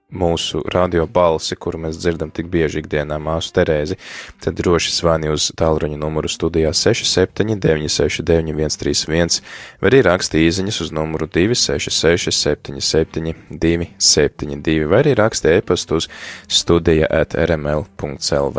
mūsu 0.08 0.62
radio 0.72 1.04
balsi, 1.06 1.56
kuru 1.56 1.78
mēs 1.84 1.96
dzirdam 2.00 2.30
tik 2.32 2.46
bieži 2.52 2.78
ikdienā 2.80 3.18
māsu 3.20 3.52
Terēzi, 3.56 3.96
tad 4.40 4.54
droši 4.56 4.90
zvani 4.96 5.28
uz 5.32 5.52
tālruņa 5.58 5.98
numuru 6.00 6.28
studijā 6.32 6.70
679699131, 6.76 9.42
vai 9.80 9.88
arī 9.90 10.00
raksti 10.06 10.36
īziņas 10.46 10.80
uz 10.86 10.90
numuru 10.96 11.26
266 11.28 12.32
77 12.32 13.34
272, 13.50 14.88
vai 14.88 14.98
arī 15.04 15.12
raksti 15.18 15.46
e-pastu 15.58 15.92
uz 16.00 16.06
studija 16.48 17.06
at 17.12 17.30
rml.lv. 17.36 18.58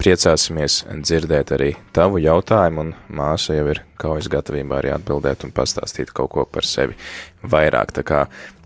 Priecāsimies 0.00 0.78
dzirdēt 1.04 1.50
arī 1.52 1.74
tavu 1.92 2.22
jautājumu, 2.24 2.86
un 2.86 3.18
māsa 3.18 3.52
jau 3.52 3.66
ir 3.68 3.82
kaujas 4.00 4.30
gatavībā 4.32 4.78
arī 4.78 4.94
atbildēt 4.94 5.44
un 5.44 5.52
pastāstīt 5.52 6.14
kaut 6.16 6.30
ko 6.32 6.46
par 6.48 6.64
sevi 6.64 6.96
vairāk. 7.44 7.92
Tā 7.98 8.04
kā 8.08 8.22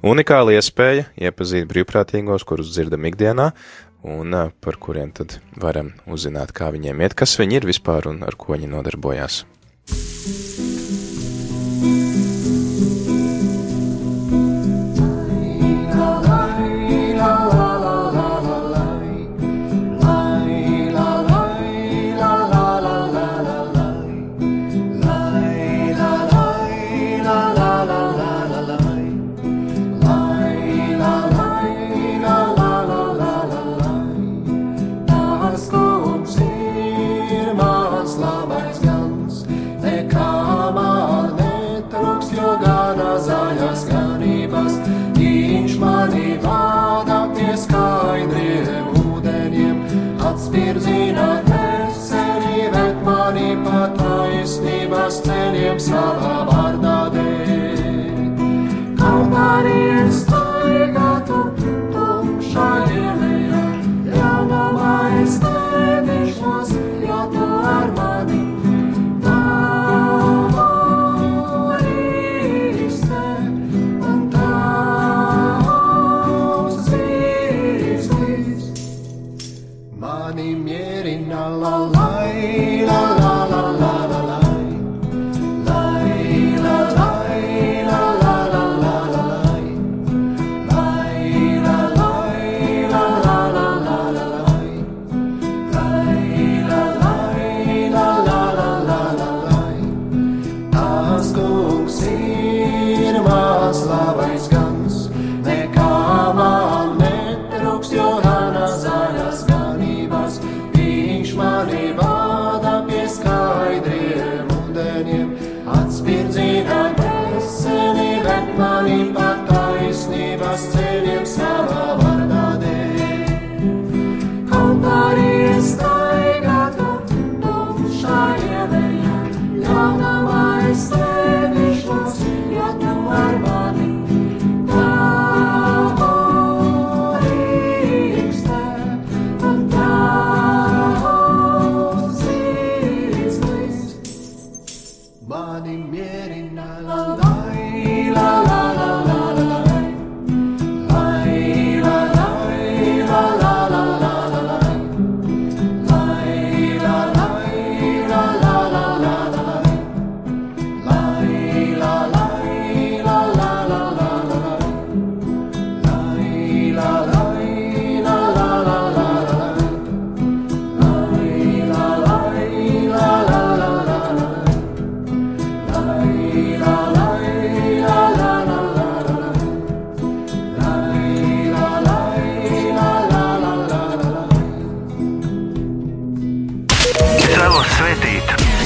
unikāla 0.07 0.55
iespēja 0.55 1.09
iepazīt 1.19 1.67
brīvprātīgos, 1.73 2.47
kurus 2.47 2.71
dzirdam 2.77 3.09
ikdienā, 3.11 3.49
un 4.07 4.31
ā, 4.31 4.45
par 4.63 4.79
kuriem 4.79 5.11
tad 5.17 5.41
varam 5.59 5.91
uzzināt, 6.07 6.55
kā 6.55 6.71
viņiem 6.71 7.03
iet, 7.03 7.19
kas 7.19 7.35
viņi 7.41 7.59
ir 7.59 7.67
vispār 7.73 8.13
un 8.13 8.23
ar 8.23 8.39
ko 8.39 8.55
viņi 8.55 8.71
nodarbojās. 8.71 9.43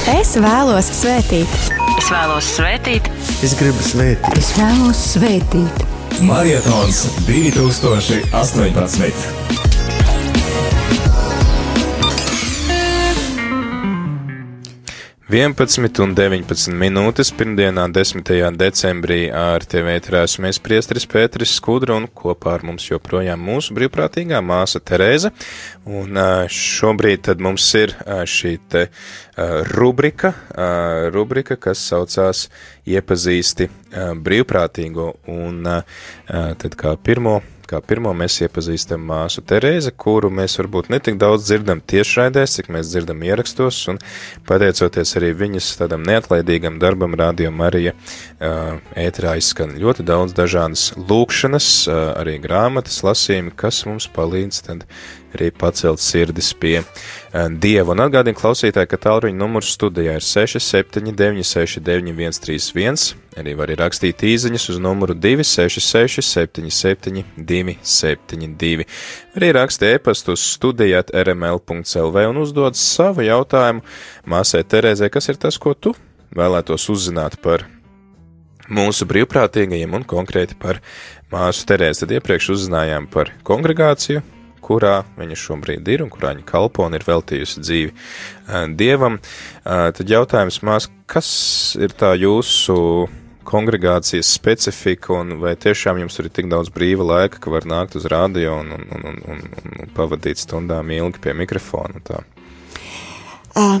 Es 0.09 0.33
vēlos 0.41 0.87
svētīt, 0.99 1.51
Es 1.99 2.07
vēlos 2.09 2.47
svētīt, 2.55 3.09
Es 3.45 3.53
gribu 3.59 3.81
svētīt. 3.83 4.37
es 4.39 4.49
vēlos 4.57 4.97
svētīt. 5.13 5.83
Marietons 6.25 7.03
2018. 7.27 9.68
11 15.29 15.99
un 16.01 16.15
19 16.17 16.71
minūtes 16.73 17.29
pirmdienā, 17.37 17.83
10. 17.93 18.31
decembrī 18.57 19.27
ar 19.29 19.61
tevi 19.61 19.91
ētrās 19.93 20.39
mēs 20.41 20.57
priestris 20.65 21.05
Pēteris 21.05 21.51
Skudra 21.59 21.99
un 21.99 22.07
kopā 22.09 22.55
ar 22.57 22.65
mums 22.65 22.87
joprojām 22.87 23.43
mūsu 23.45 23.75
brīvprātīgā 23.77 24.39
māsa 24.41 24.81
Terēza. 24.81 25.29
Un 25.85 26.17
šobrīd 26.49 27.27
tad 27.29 27.45
mums 27.45 27.67
ir 27.77 27.93
šī 28.25 28.55
te 28.73 28.87
rubrika, 29.69 30.33
rubrika, 31.13 31.59
kas 31.61 31.85
saucās 31.91 32.47
Iepazīsti 32.89 33.69
brīvprātīgo. 34.25 35.11
Un 35.29 35.61
tad 36.25 36.81
kā 36.81 36.97
pirmo 37.05 37.37
Kā 37.69 37.77
pirmo 37.85 38.09
mēs 38.17 38.39
iepazīstam 38.41 39.03
māsu 39.05 39.43
Terēzi, 39.45 39.91
kuru 39.93 40.31
mēs 40.33 40.55
varbūt 40.57 40.87
netik 40.89 41.19
daudz 41.21 41.43
dzirdam 41.45 41.83
tiešraidēs, 41.85 42.55
cik 42.57 42.71
mēs 42.73 42.89
dzirdam 42.89 43.21
ierakstos, 43.27 43.83
un 43.93 43.99
pateicoties 44.49 45.13
arī 45.19 45.29
viņas 45.37 45.67
tādam 45.77 46.01
neatlaidīgam 46.07 46.79
darbam, 46.81 47.13
Radio 47.19 47.51
Marija 47.53 47.93
ēterā 48.97 49.35
izskan 49.37 49.75
ļoti 49.77 50.07
daudz 50.07 50.33
dažādas 50.33 50.87
lūkšanas, 50.97 51.69
arī 52.17 52.39
grāmatas 52.41 53.03
lasījumi, 53.05 53.53
kas 53.53 53.83
mums 53.85 54.09
palīdz 54.17 54.63
tad 54.65 54.87
arī 55.35 55.49
pacelt 55.55 56.01
sirdis 56.03 56.51
pie 56.57 56.79
Dieva. 57.61 57.93
Un 57.93 58.03
atgādina 58.03 58.37
klausītāji, 58.37 58.89
ka 58.89 58.99
tālruņa 59.05 59.37
numurs 59.37 59.73
studijā 59.75 60.15
ir 60.17 60.25
679 60.25 61.45
691 61.45 62.39
31, 62.41 63.07
arī 63.39 63.55
var 63.59 63.73
rakstīt 63.79 64.23
īziņas 64.25 64.69
uz 64.73 64.81
numuru 64.81 65.13
266 65.13 66.25
77 66.25 67.23
272. 67.37 68.87
Arī 69.37 69.51
raksti 69.55 69.93
e-pastu 69.93 70.33
uz 70.37 70.45
studijāt 70.57 71.13
rml.lv 71.13 72.27
un 72.29 72.43
uzdod 72.43 72.79
savu 72.79 73.27
jautājumu 73.27 73.85
māsai 74.29 74.65
Terēzē, 74.65 75.11
kas 75.13 75.29
ir 75.29 75.41
tas, 75.41 75.61
ko 75.61 75.75
tu 75.77 75.93
vēlētos 76.35 76.89
uzzināt 76.93 77.37
par 77.43 77.65
mūsu 78.69 79.07
brīvprātīgajiem 79.09 79.95
un 79.97 80.05
konkrēti 80.07 80.57
par 80.59 80.81
māsu 81.33 81.65
Terēzi. 81.69 82.05
Tad 82.05 82.17
iepriekš 82.17 82.51
uzzinājām 82.55 83.09
par 83.11 83.33
kongregāciju, 83.47 84.21
kurā 84.69 84.99
viņa 85.17 85.39
šobrīd 85.43 85.89
ir 85.89 86.05
un 86.05 86.13
kurā 86.13 86.35
viņa 86.35 86.45
kalpo 86.47 86.85
un 86.85 86.97
ir 86.97 87.05
veltījusi 87.07 87.65
dzīvi 87.65 88.69
dievam. 88.77 89.17
Tad 89.65 90.05
jautājums 90.13 90.61
mās, 90.65 90.87
kas 91.09 91.31
ir 91.81 91.97
tā 91.97 92.13
jūsu 92.21 93.09
kongregācijas 93.49 94.29
specifika, 94.29 95.13
un 95.13 95.39
vai 95.41 95.55
tiešām 95.59 96.01
jums 96.03 96.17
tur 96.17 96.27
ir 96.29 96.33
tik 96.35 96.49
daudz 96.51 96.69
brīva 96.73 97.05
laika, 97.07 97.39
ka 97.41 97.53
var 97.53 97.65
nākt 97.69 97.97
uz 97.97 98.05
radio 98.11 98.59
un, 98.61 98.75
un, 98.75 98.85
un, 98.93 99.07
un, 99.09 99.23
un, 99.33 99.71
un 99.79 99.95
pavadīt 99.95 100.41
stundām 100.41 100.91
ilgi 100.93 101.23
pie 101.23 101.33
mikrofona? 101.37 102.21
Uh, 103.57 103.79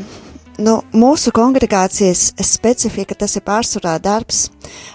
nu, 0.57 0.79
mūsu 0.95 1.33
kongregācijas 1.35 2.31
specifika 2.45 3.17
tas 3.19 3.37
ir 3.37 3.45
pārsvarā 3.45 3.99
darbs 4.01 4.47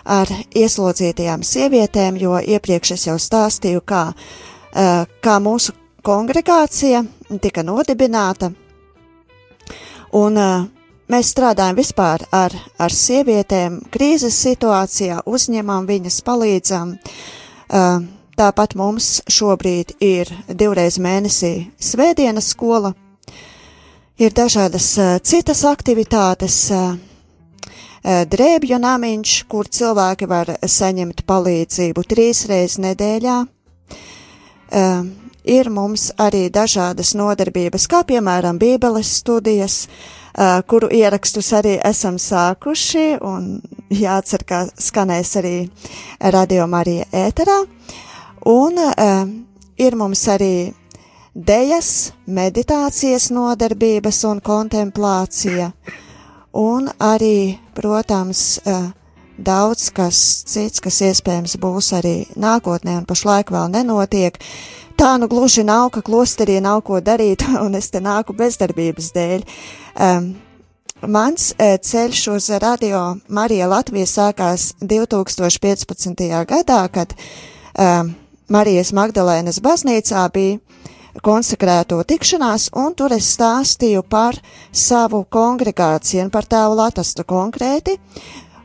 ar 0.05 0.31
ieslodzītajām 0.51 1.47
sievietēm, 1.47 2.19
jo 2.19 2.41
iepriekš 2.43 2.97
es 2.97 3.09
jau 3.11 3.19
stāstīju, 3.23 3.85
kā, 3.87 4.09
uh, 4.11 5.07
kā 5.23 5.39
mūsu 5.45 5.77
kongregācija 6.05 7.03
tika 7.41 7.65
nodibināta, 7.65 8.51
un 10.15 10.37
uh, 10.39 10.67
mēs 11.11 11.31
strādājam 11.33 11.79
vispār 11.79 12.27
ar, 12.35 12.53
ar 12.79 12.93
sievietēm 12.93 13.81
krīzes 13.93 14.37
situācijā, 14.45 15.23
uzņemam 15.25 15.89
viņas, 15.89 16.21
palīdzam. 16.27 16.95
Uh, 17.65 18.05
tāpat 18.37 18.77
mums 18.77 19.23
šobrīd 19.31 19.97
ir 20.05 20.31
divreiz 20.49 20.99
mēnesī 21.01 21.71
svētdienas 21.81 22.53
skola, 22.53 22.93
ir 24.21 24.37
dažādas 24.37 24.93
uh, 25.01 25.17
citas 25.25 25.65
aktivitātes, 25.69 26.61
drēbju 28.05 28.77
namiņš, 28.77 29.35
kur 29.49 29.65
cilvēki 29.73 30.27
var 30.29 30.51
saņemt 30.61 31.23
palīdzību 31.25 32.03
trīsreiz 32.05 32.77
nedēļā. 32.85 33.37
Ir 35.45 35.69
mums 35.69 36.07
arī 36.17 36.47
dažādas 36.49 37.11
nodarbības, 37.13 37.85
kā 37.93 38.01
piemēram 38.09 38.57
Bībeles 38.57 39.11
studijas, 39.21 39.83
kuru 40.65 40.89
ierakstus 40.89 41.51
arī 41.53 41.75
esam 41.85 42.17
sākuši, 42.17 43.19
un 43.21 43.59
jāatcer, 43.93 44.47
ka 44.49 44.63
skanēs 44.73 45.35
arī 45.43 45.59
radio 46.33 46.65
Marija 46.67 47.05
ēterā, 47.13 47.59
un 48.49 48.81
ir 49.77 49.97
mums 50.01 50.25
arī 50.33 50.73
dejas, 51.35 52.15
meditācijas 52.25 53.29
nodarbības 53.29 54.23
un 54.31 54.41
kontemplācija, 54.41 55.75
un 56.57 56.89
arī, 57.05 57.59
protams, 57.77 58.63
daudz 59.37 59.91
kas 59.93 60.23
cits, 60.49 60.81
kas 60.81 61.03
iespējams 61.05 61.59
būs 61.61 61.93
arī 61.99 62.15
nākotnē 62.39 62.97
un 63.01 63.05
pašlaik 63.05 63.51
vēl 63.51 63.73
nenotiek, 63.75 64.39
uh, 64.39 64.84
tā 64.99 65.15
nu 65.21 65.29
gluži 65.29 65.65
nav, 65.67 65.91
ka 65.95 66.03
klosterī 66.05 66.61
nav 66.63 66.83
ko 66.87 67.01
darīt, 67.01 67.45
un 67.65 67.75
es 67.79 67.91
te 67.93 68.03
nāku 68.03 68.37
bezdarbības 68.37 69.13
dēļ. 69.15 69.47
Um, 69.95 70.35
mans 71.07 71.53
uh, 71.55 71.77
ceļš 71.81 72.27
uz 72.35 72.51
radio 72.63 73.07
Marija 73.29 73.69
Latvija 73.71 74.09
sākās 74.09 74.73
2015. 74.81 76.25
gadā, 76.51 76.83
kad 76.93 77.15
um, 77.15 78.15
Marijas 78.49 78.93
Magdalēnas 78.97 79.61
baznīcā 79.65 80.25
bija 80.35 80.61
konsekrēto 81.25 82.01
tikšanās, 82.03 82.73
un 82.75 82.95
tur 82.99 83.15
es 83.15 83.29
stāstīju 83.37 84.03
par 84.11 84.37
savu 84.73 85.23
kongregāciju 85.31 86.25
un 86.27 86.33
par 86.35 86.49
tēvu 86.51 86.75
Latastu 86.81 87.25
konkrēti. 87.25 87.97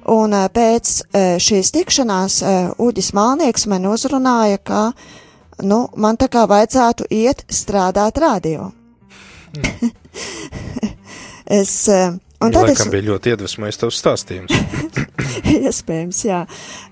Un 0.10 0.34
uh, 0.34 0.48
pēc 0.50 0.94
uh, 1.04 1.38
šīs 1.42 1.74
tikšanās 1.76 2.42
Uģis 2.82 3.14
Malnieks 3.14 3.68
man 3.70 3.86
uzrunāja, 3.92 4.58
ka 4.64 4.84
nu, 5.66 5.84
man 6.00 6.18
tā 6.20 6.30
kā 6.32 6.46
vajadzētu 6.50 7.08
iet 7.14 7.44
strādāt 7.52 8.20
radio. 8.22 8.72
Mm. 9.58 9.92
es, 11.60 11.74
eh, 11.90 12.12
un 12.42 12.52
tad 12.52 12.68
Laikam 12.70 12.88
es... 12.88 12.92
bija 12.94 13.08
ļoti 13.12 13.34
iedvesmojis 13.34 13.82
tavs 13.82 14.02
stāstījums. 14.04 14.56
Iespējams, 15.70 16.26
jā. 16.28 16.44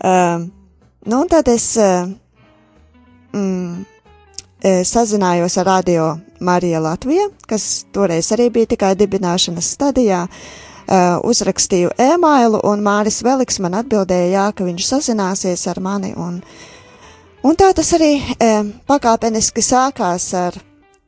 Um, 0.02 0.50
nu, 1.06 1.22
un 1.22 1.32
tad 1.32 1.50
es 1.52 1.70
uh, 1.82 2.08
mm, 3.36 3.84
sazinājos 4.88 5.60
ar 5.62 5.70
radio 5.70 6.08
Marija 6.44 6.82
Latvija, 6.84 7.30
kas 7.48 7.86
toreiz 7.94 8.32
arī 8.36 8.50
bija 8.54 8.74
tikai 8.74 8.96
dibināšanas 9.00 9.76
stadijā. 9.78 10.26
Uh, 10.88 11.18
uzrakstīju 11.28 11.90
e-mailu, 12.00 12.62
un 12.64 12.80
Māris 12.80 13.20
Veliks 13.20 13.58
man 13.60 13.74
atbildēja, 13.76 14.30
jā, 14.32 14.46
ka 14.56 14.64
viņš 14.64 14.86
sazināsies 14.88 15.66
ar 15.68 15.82
mani, 15.84 16.14
un 16.16 16.38
uh, 16.40 16.77
Un 17.46 17.54
tā 17.54 17.70
tas 17.78 17.92
arī 17.94 18.18
e, 18.18 18.48
pakāpeniski 18.90 19.62
sākās 19.62 20.32
ar 20.34 20.56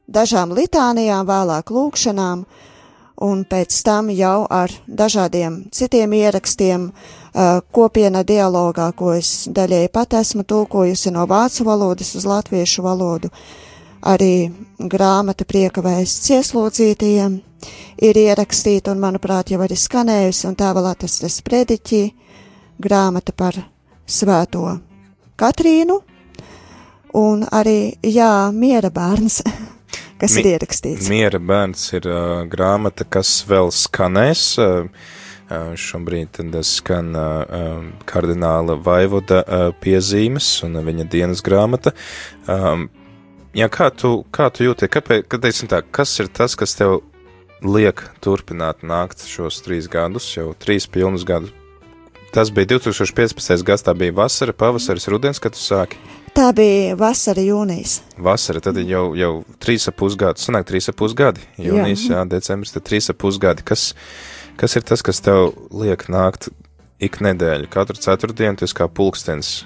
dažām 0.06 0.52
litānijām, 0.54 1.26
vēlāk 1.26 1.72
lūkšanām, 1.74 2.44
un 3.26 3.42
pēc 3.50 3.78
tam 3.84 4.12
jau 4.14 4.46
ar 4.46 4.72
dažādiem 4.86 5.64
citiem 5.74 6.14
ierakstiem 6.14 6.86
e, 6.86 6.92
kopiena 7.74 8.22
dialogā, 8.22 8.92
ko 8.94 9.16
es 9.18 9.48
daļēji 9.50 9.90
pat 9.94 10.14
esmu 10.22 10.46
tulkojusi 10.46 11.12
no 11.16 11.26
vācu 11.30 11.66
valodas 11.66 12.14
uz 12.16 12.28
latviešu 12.30 12.86
valodu. 12.86 13.32
Arī 14.06 14.52
grāmata 14.80 15.48
prieka 15.50 15.82
vēsts 15.84 16.30
ieslodzītajiem 16.38 17.40
ir 18.06 18.22
ierakstīta 18.22 18.94
un, 18.94 19.02
manuprāt, 19.02 19.50
jau 19.50 19.60
arī 19.66 19.76
skanējusi, 19.76 20.46
un 20.48 20.56
tā 20.56 20.70
vēl 20.78 20.92
atrastas 20.94 21.42
prediķi, 21.44 22.04
grāmata 22.80 23.34
par 23.36 23.58
svēto 24.06 24.78
Katrīnu, 25.40 26.00
un 27.18 27.46
arī, 27.52 27.96
jā, 28.06 28.50
miera 28.56 28.92
bērns, 28.94 29.42
kas 30.22 30.36
Mi, 30.36 30.44
ir 30.44 30.52
ierakstīts. 30.56 31.10
Miera 31.12 31.40
bērns 31.40 31.88
ir 31.98 32.10
uh, 32.10 32.44
grāmata, 32.50 33.08
kas 33.08 33.40
vēl 33.50 33.74
skanēs. 33.76 34.46
Uh, 34.62 35.18
uh, 35.50 35.74
šobrīd 35.80 36.40
skan 36.66 37.12
uh, 37.18 37.84
kardināla 38.10 38.78
Vaivoda 38.84 39.42
uh, 39.44 39.68
piezīmes 39.82 40.52
un 40.68 40.80
viņa 40.86 41.08
dienas 41.10 41.44
grāmata. 41.46 41.94
Um, 42.48 42.88
jā, 43.58 43.70
kā 43.74 43.90
tu, 43.92 44.24
kā 44.32 44.50
tu 44.54 44.68
jūti, 44.68 44.90
kāpēc, 44.92 45.26
kad 45.30 45.48
tā, 45.70 45.84
kas 45.92 46.18
ir 46.22 46.30
tas, 46.34 46.56
kas 46.60 46.78
tev 46.78 47.02
liek 47.66 48.04
turpināt 48.24 48.86
nākt 48.88 49.26
šos 49.28 49.64
trīs 49.66 49.90
gadus, 49.92 50.30
jau 50.38 50.54
trīs 50.60 50.88
pilnus 50.88 51.26
gadus? 51.28 51.56
Tas 52.30 52.52
bija 52.54 52.76
2015. 52.78 53.64
gads, 53.66 53.82
tā 53.82 53.96
bija 53.98 54.14
vasara, 54.14 54.54
pavasaris, 54.54 55.08
rudens, 55.10 55.42
kad 55.42 55.56
tu 55.56 55.62
sāki. 55.62 55.98
Tā 56.40 56.54
bija 56.56 56.94
vasara, 56.96 57.42
jūnijas. 57.44 57.98
Vasara, 58.24 58.62
tad 58.64 58.78
jau, 58.88 59.10
jau 59.20 59.32
trīs 59.60 59.90
ap 59.92 59.98
pusgadi, 60.00 60.40
sanāk 60.40 60.70
trīs 60.70 60.86
ap 60.88 60.96
pusgadi. 60.96 61.42
Jūnijas, 61.60 62.06
jā, 62.06 62.14
jā 62.16 62.28
decembris, 62.32 62.72
tad 62.72 62.86
trīs 62.88 63.12
ap 63.12 63.18
pusgadi. 63.20 63.66
Kas, 63.68 63.90
kas 64.56 64.78
ir 64.80 64.86
tas, 64.88 65.04
kas 65.04 65.20
tev 65.26 65.50
liek 65.76 66.06
nākt 66.08 66.48
ik 67.04 67.20
nedēļu, 67.26 67.68
katru 67.74 68.00
ceturtdienu, 68.00 68.56
tas 68.62 68.72
kā 68.78 68.88
pulkstens, 68.88 69.66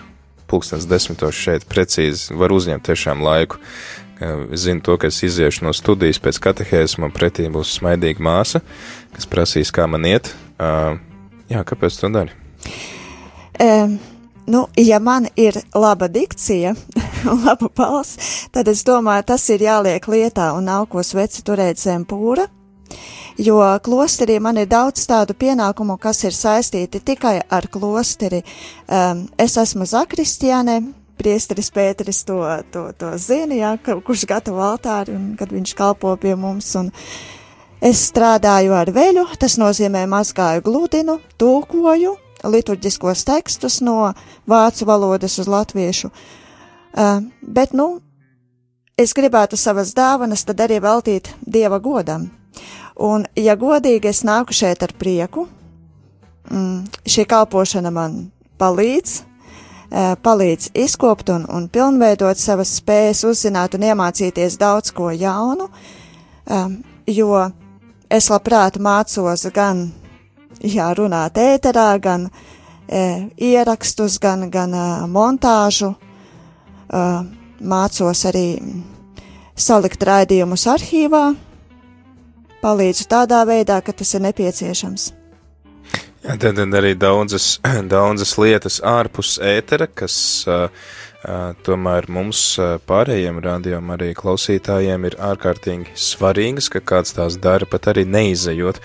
pulkstens 0.49 0.87
desmitos 0.89 1.37
šeit 1.37 1.67
precīzi 1.69 2.33
var 2.41 2.55
uzņemt 2.55 2.87
tiešām 2.89 3.21
laiku. 3.21 3.61
Es 4.23 4.63
zinu 4.65 4.81
to, 4.81 4.95
ka 4.97 5.11
es 5.13 5.21
iziešu 5.29 5.67
no 5.67 5.75
studijas 5.77 6.17
pēc 6.25 6.39
katehēzes, 6.41 6.97
man 7.03 7.13
pretī 7.13 7.45
būs 7.53 7.75
smaidīga 7.77 8.25
māsa, 8.25 8.63
kas 9.13 9.29
prasīs, 9.29 9.69
kā 9.69 9.85
man 9.85 10.09
iet. 10.09 10.33
Jā, 10.57 11.61
kāpēc 11.69 12.01
tu 12.01 12.09
dari? 12.17 12.33
Um, 13.61 13.99
nu, 14.47 14.67
ja 14.77 14.99
man 14.99 15.27
ir 15.35 15.57
laba 15.75 16.07
dikcija 16.07 16.75
un 17.31 17.43
laba 17.45 17.69
balss, 17.75 18.47
tad 18.51 18.67
es 18.67 18.83
domāju, 18.87 19.27
tas 19.33 19.47
ir 19.49 19.63
jāliek 19.63 20.07
lietā 20.07 20.51
un 20.57 20.67
nav 20.67 20.87
ko 20.91 21.03
sveci 21.03 21.43
turēt 21.45 21.79
zem 21.79 22.05
pūra. 22.05 22.47
Jo 23.37 23.63
klosterī 23.81 24.37
man 24.43 24.59
ir 24.61 24.67
daudz 24.69 25.07
tādu 25.09 25.33
pienākumu, 25.33 25.97
kas 25.97 26.21
ir 26.27 26.35
saistīti 26.37 27.01
tikai 27.01 27.39
ar 27.49 27.65
klosteri. 27.71 28.43
Um, 28.85 29.23
es 29.41 29.57
esmu 29.57 29.87
zakristiāne, 29.89 30.81
priesteris 31.17 31.71
Pēteris 31.73 32.21
to, 32.27 32.41
to, 32.71 32.87
to 32.97 33.13
zina, 33.17 33.55
jā, 33.57 33.71
kurš 33.81 34.27
gatavo 34.29 34.61
altāri 34.65 35.15
un 35.17 35.31
kad 35.39 35.53
viņš 35.53 35.73
kalpo 35.79 36.13
pie 36.21 36.35
mums. 36.37 36.69
Un 36.77 36.91
es 37.81 38.05
strādāju 38.11 38.75
ar 38.77 38.93
veļu, 38.93 39.25
tas 39.41 39.57
nozīmē 39.61 40.05
mazgāju 40.11 40.65
gludinu, 40.67 41.17
tulkoju 41.41 42.13
liturģiskos 42.43 43.25
tekstus 43.27 43.81
no 43.81 44.13
vācu 44.49 44.87
valodas 44.87 45.39
uz 45.39 45.47
latviešu. 45.47 46.11
Bet, 47.41 47.73
nu, 47.73 47.87
es 48.97 49.15
gribētu 49.17 49.57
savas 49.57 49.93
dāvanas 49.97 50.45
tad 50.45 50.61
arī 50.65 50.79
veltīt 50.83 51.31
Dieva 51.41 51.79
godam. 51.79 52.29
Un, 53.01 53.25
ja 53.35 53.55
godīgi, 53.57 54.11
es 54.11 54.21
nāku 54.27 54.53
šeit 54.53 54.83
ar 54.85 54.93
prieku. 54.99 55.47
Mm, 56.51 56.83
šī 57.07 57.25
kalpošana 57.25 57.89
man 57.93 58.19
palīdz, 58.59 59.21
palīdz 60.25 60.71
izkopt 60.83 61.29
un, 61.33 61.45
un 61.49 61.67
pilnveidot 61.71 62.37
savas 62.37 62.75
spējas, 62.79 63.23
uzzināt 63.29 63.77
un 63.77 63.85
iemācīties 63.89 64.57
daudz 64.61 64.91
ko 64.95 65.11
jaunu, 65.13 65.69
jo 67.07 67.43
es 68.09 68.29
labprāt 68.29 68.79
mācos 68.81 69.45
gan 69.53 69.87
jā, 70.63 70.89
runāt 70.97 71.37
ēterā, 71.39 71.91
gan 72.01 72.27
e, 72.87 73.29
ierakstus, 73.37 74.19
gan, 74.23 74.49
gan 74.53 74.73
e, 74.73 74.83
montāžu. 75.11 75.93
E, 75.93 77.05
mācos 77.63 78.25
arī 78.27 78.47
salikt 79.55 80.03
raidījumus 80.03 80.65
arhīvā, 80.71 81.25
palīdzu 82.63 83.07
tādā 83.11 83.43
veidā, 83.47 83.79
ka 83.83 83.93
tas 83.95 84.15
ir 84.15 84.23
nepieciešams. 84.27 85.11
Tad, 86.23 86.39
tad 86.39 86.75
arī 86.79 86.93
daudzas, 86.95 87.57
daudzas 87.95 88.37
lietas 88.39 88.79
ārpus 88.87 89.35
ētera, 89.43 89.89
kas 89.91 90.15
uh, 90.47 90.69
tomēr 91.63 92.07
mums 92.11 92.41
pārējiem 92.87 93.39
rādījumam 93.43 93.95
arī 93.95 94.11
klausītājiem 94.17 95.07
ir 95.07 95.17
ārkārtīgi 95.23 95.95
svarīgas, 95.99 96.69
ka 96.73 96.83
kāds 96.83 97.15
tās 97.17 97.37
dara 97.41 97.67
pat 97.69 97.87
arī 97.93 98.05
neizejot 98.07 98.81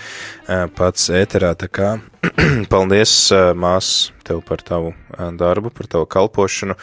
pats 0.77 1.09
ēterā. 1.11 1.53
Tā 1.59 1.67
kā 1.67 1.95
paldies, 2.73 3.15
mās, 3.59 4.11
tev 4.27 4.43
par 4.47 4.63
tavu 4.65 4.93
darbu, 5.39 5.73
par 5.75 5.91
tavu 5.91 6.07
kalpošanu. 6.09 6.77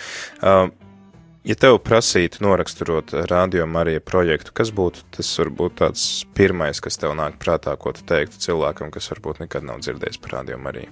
Ja 1.47 1.55
tev 1.55 1.77
prasītu 1.87 2.43
noraksturot 2.43 3.13
rādījumu 3.31 3.79
arī 3.79 4.01
projektu, 4.03 4.51
kas 4.51 4.73
būtu 4.75 5.05
tas 5.15 5.31
varbūt 5.39 5.79
tāds 5.79 6.09
pirmais, 6.35 6.83
kas 6.83 6.99
tev 6.99 7.15
nāk 7.15 7.39
prātā, 7.39 7.77
ko 7.79 7.95
tu 7.95 8.03
teiktu 8.03 8.43
cilvēkam, 8.49 8.91
kas 8.91 9.13
varbūt 9.15 9.45
nekad 9.47 9.71
nav 9.71 9.85
dzirdējis 9.87 10.25
par 10.25 10.41
rādījumu 10.41 10.75
arī? 10.75 10.89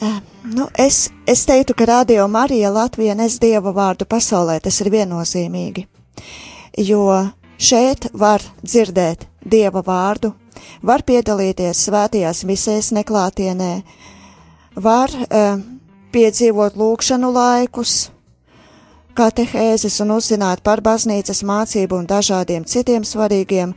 Nu, 0.00 0.68
es, 0.78 1.10
es 1.26 1.44
teiktu, 1.44 1.74
ka 1.76 1.84
Radio 1.84 2.28
Marija 2.28 2.70
Latvija 2.72 3.14
nes 3.14 3.36
Dieva 3.40 3.72
vārdu 3.76 4.06
pasaulē, 4.08 4.56
tas 4.64 4.80
ir 4.80 4.88
viennozīmīgi, 4.94 5.84
jo 6.88 7.02
šeit 7.60 8.08
var 8.16 8.40
dzirdēt 8.64 9.26
Dieva 9.44 9.82
vārdu, 9.84 10.32
var 10.82 11.04
piedalīties 11.04 11.84
svētajās 11.86 12.46
misēs 12.48 12.88
neklātienē, 12.96 13.74
var 14.80 15.12
uh, 15.12 15.60
piedzīvot 16.16 16.80
lūkšanu 16.80 17.30
laikus, 17.36 18.08
katehēzes 19.20 20.00
un 20.00 20.16
uzzināt 20.16 20.64
par 20.64 20.80
baznīcas 20.80 21.44
mācību 21.44 22.00
un 22.00 22.08
dažādiem 22.08 22.64
citiem 22.64 23.04
svarīgiem 23.04 23.76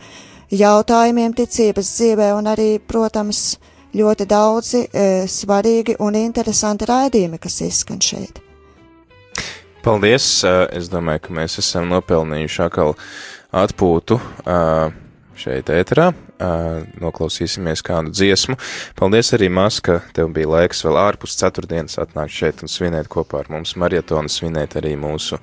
jautājumiem 0.53 1.36
ticības 1.36 1.93
dzīvē 1.97 2.31
un 2.38 2.47
arī, 2.53 2.69
protams, 2.79 3.57
ļoti 3.97 4.27
daudzi 4.29 4.86
e, 4.88 5.06
svarīgi 5.29 5.97
un 6.03 6.17
interesanti 6.17 6.88
raidījumi, 6.89 7.39
kas 7.41 7.62
izskan 7.65 8.01
šeit. 8.03 8.41
Paldies! 9.84 10.25
E, 10.47 10.51
es 10.79 10.89
domāju, 10.91 11.25
ka 11.27 11.38
mēs 11.41 11.60
esam 11.62 11.89
nopelnījuši 11.91 12.62
atkal 12.65 12.95
atpūtu 13.53 14.17
e, 14.17 14.56
šeit 15.43 15.69
ēterā. 15.73 16.08
E, 16.13 16.49
noklausīsimies 17.03 17.84
kādu 17.86 18.15
dziesmu. 18.15 18.58
Paldies 18.97 19.34
arī, 19.38 19.51
Mas, 19.53 19.77
ka 19.84 19.99
tev 20.15 20.32
bija 20.34 20.49
laiks 20.56 20.82
vēl 20.88 20.97
ārpus 21.03 21.38
ceturtdienas 21.41 21.99
atnākt 22.01 22.34
šeit 22.34 22.65
un 22.65 22.71
svinēt 22.71 23.12
kopā 23.13 23.43
ar 23.43 23.53
mums 23.53 23.75
marietonu, 23.77 24.32
svinēt 24.32 24.79
arī 24.82 24.95
mūsu 24.99 25.38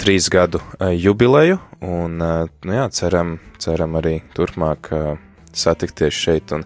trīs 0.00 0.32
gadu 0.32 0.64
jubileju. 0.80 1.60
Un, 1.84 2.18
nu 2.18 2.78
jā, 2.80 2.90
ceram, 2.98 3.36
ceram 3.62 4.00
arī 4.00 4.18
turpmāk. 4.34 4.90
Satikties 5.58 6.14
šeit 6.14 6.54
un 6.54 6.64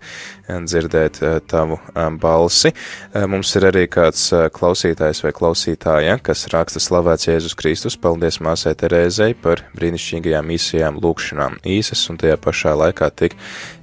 dzirdēt 0.61 1.21
eh, 1.23 1.39
tavu 1.47 1.79
eh, 1.79 2.09
balsi. 2.21 2.73
Eh, 2.73 3.27
mums 3.31 3.53
ir 3.57 3.69
arī 3.71 3.87
kāds 3.91 4.29
klausītājs 4.55 5.23
vai 5.25 5.33
klausītāja, 5.37 6.19
kas 6.25 6.47
raksta 6.53 6.83
slavēts 6.83 7.29
Jēzus 7.29 7.57
Kristus. 7.59 7.97
Paldies 7.97 8.41
māsai 8.45 8.75
Terēzei 8.79 9.33
par 9.39 9.65
brīnišķīgajām 9.79 10.53
īsajām 10.57 11.01
lūkšanām, 11.03 11.61
īsas 11.65 12.05
un 12.11 12.21
tajā 12.21 12.39
pašā 12.43 12.77
laikā 12.79 13.11
tik 13.17 13.37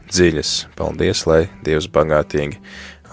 dziļas. 0.09 0.53
Paldies, 0.77 1.25
lai 1.29 1.43
Dievs 1.65 1.89
bagātīgi 1.93 2.59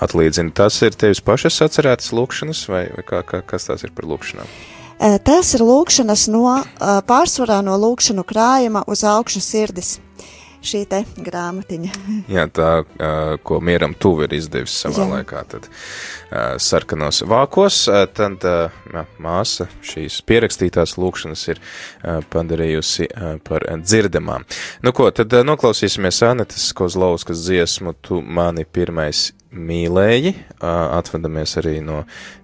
atlīdzina. 0.02 0.52
Tas 0.56 0.78
ir 0.85 0.96
tevis 0.98 1.22
pašas 1.24 1.61
atcerētas 1.64 2.12
lūkšanas, 2.16 2.64
vai, 2.72 2.87
vai 2.96 3.04
kā, 3.06 3.22
kā, 3.26 3.42
kas 3.46 3.68
tās 3.70 3.87
ir 3.87 3.94
par 3.96 4.09
lūkšanām? 4.09 4.48
Tas 4.96 5.50
ir 5.52 5.61
lūkšanas 5.61 6.22
no 6.32 6.54
pārsvarā 6.80 7.59
no 7.64 7.76
lūkšanu 7.76 8.24
krājuma 8.24 8.80
uz 8.88 9.02
augšu 9.04 9.42
sirdis 9.44 9.98
šī 10.66 10.83
te 10.90 11.02
grāmatiņa. 11.22 11.92
Jā, 12.37 12.46
tā, 12.52 12.70
ko 13.46 13.61
mieram 13.64 13.94
tuvi 13.98 14.26
ir 14.26 14.37
izdevis 14.40 14.74
savā 14.83 15.05
Jā. 15.05 15.09
laikā, 15.14 15.42
tad 15.55 15.68
sarkanos 16.62 17.22
vākos, 17.29 17.85
tad 18.18 18.46
māsa 19.22 19.68
šīs 19.87 20.18
pierakstītās 20.26 20.96
lūkšanas 20.98 21.46
ir 21.55 21.62
padarījusi 22.33 23.09
par 23.46 23.66
dzirdamām. 23.85 24.46
Nu 24.83 24.92
ko, 24.96 25.09
tad 25.14 25.35
noklausīsimies 25.46 26.22
Anetes 26.26 26.72
Kozlauskas 26.76 27.44
dziesmu 27.46 27.94
Tu 28.02 28.20
mani 28.22 28.64
pirmais 28.64 29.31
mīlēji, 29.54 30.32
atvadamies 30.61 31.56
arī 31.61 31.78
no 31.85 32.00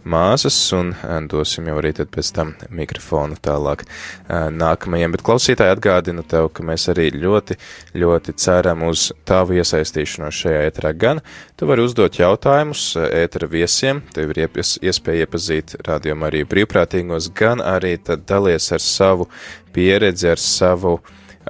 māsas 0.09 0.57
un 0.77 0.93
dosim 1.31 1.67
jau 1.69 1.77
arī 1.81 1.93
pēc 1.93 2.31
tam 2.35 2.53
mikrofonu 2.71 3.37
tālāk 3.43 3.85
nākamajiem. 4.29 5.15
Bet 5.15 5.25
klausītāji 5.27 5.75
atgādinu 5.75 6.25
tev, 6.29 6.49
ka 6.55 6.65
mēs 6.67 6.89
arī 6.93 7.11
ļoti, 7.17 7.59
ļoti 7.99 8.37
ceram 8.41 8.85
uz 8.89 9.11
tavu 9.29 9.59
iesaistīšanos 9.59 10.43
šajā 10.45 10.63
ēterā. 10.69 10.93
Gan 10.99 11.23
tu 11.59 11.69
vari 11.71 11.85
uzdot 11.87 12.21
jautājumus 12.21 12.85
ētera 13.09 13.51
viesiem, 13.51 14.05
tev 14.15 14.35
ir 14.35 14.45
iespēja 14.47 15.27
iepazīt 15.27 15.77
rādījumu 15.87 16.29
arī 16.29 16.45
brīvprātīgos, 16.49 17.33
gan 17.37 17.65
arī 17.65 17.97
tad 17.99 18.27
dalies 18.31 18.71
ar 18.73 18.83
savu 18.83 19.29
pieredzi, 19.75 20.31
ar 20.33 20.41
savu, 20.41 20.99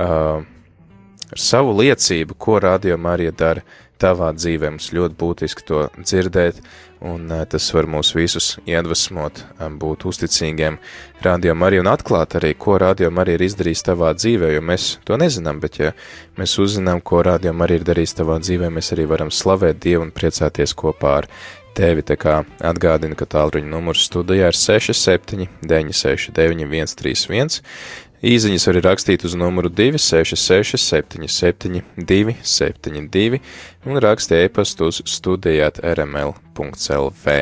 uh, 0.01 0.43
ar 1.33 1.47
savu 1.51 1.77
liecību, 1.83 2.37
ko 2.39 2.59
rādījuma 2.63 3.17
arī 3.17 3.31
dara 3.37 3.65
tavā 4.03 4.33
dzīvē. 4.37 4.73
Mums 4.75 4.91
ļoti 4.95 5.19
būtiski 5.19 5.67
to 5.69 5.85
dzirdēt, 5.99 6.59
un 7.07 7.31
uh, 7.31 7.45
tas 7.49 7.69
var 7.75 7.89
mūs 7.91 8.13
visus 8.17 8.57
iedvesmot, 8.67 9.43
um, 9.59 9.79
būt 9.83 10.07
uzticīgiem 10.11 10.79
rādījumam 11.23 11.67
arī 11.69 11.81
un 11.83 11.91
atklāt 11.93 12.37
arī, 12.39 12.53
ko 12.59 12.77
rādījumam 12.83 13.23
arī 13.23 13.39
ir 13.39 13.47
izdarījis 13.49 13.87
tavā 13.89 14.13
dzīvē, 14.19 14.53
jo 14.57 14.67
mēs 14.73 14.91
to 15.09 15.19
nezinām, 15.21 15.63
bet 15.63 15.81
ja 15.81 15.95
mēs 16.39 16.59
uzzinām, 16.63 17.03
ko 17.03 17.25
rādījumam 17.27 17.67
arī 17.67 17.81
ir 17.81 17.89
darījis 17.89 18.19
tavā 18.21 18.39
dzīvē, 18.43 18.71
mēs 18.75 18.93
arī 18.97 19.09
varam 19.11 19.33
slavēt 19.35 19.83
Dievu 19.83 20.07
un 20.09 20.15
priecāties 20.15 20.77
kopā 20.79 21.19
ar 21.23 21.31
tevi. 21.77 22.05
Tā 22.07 22.17
kā 22.21 22.39
atgādina, 22.65 23.17
ka 23.19 23.27
tālruņa 23.29 23.71
numurs 23.71 24.07
studijā 24.09 24.51
ir 24.53 24.59
67 24.59 25.49
969 25.65 26.93
131 26.93 27.63
Īziņas 28.23 28.69
var 28.69 28.77
rakstīt 28.87 29.25
uz 29.27 29.33
numuru 29.35 29.67
266 29.73 30.79
77 30.79 31.83
272 31.99 33.41
un 33.91 33.99
rakstīt 33.99 34.47
e-pastu 34.47 34.87
uz 34.93 35.01
studijāt 35.11 35.81
rml.lv. 35.83 37.35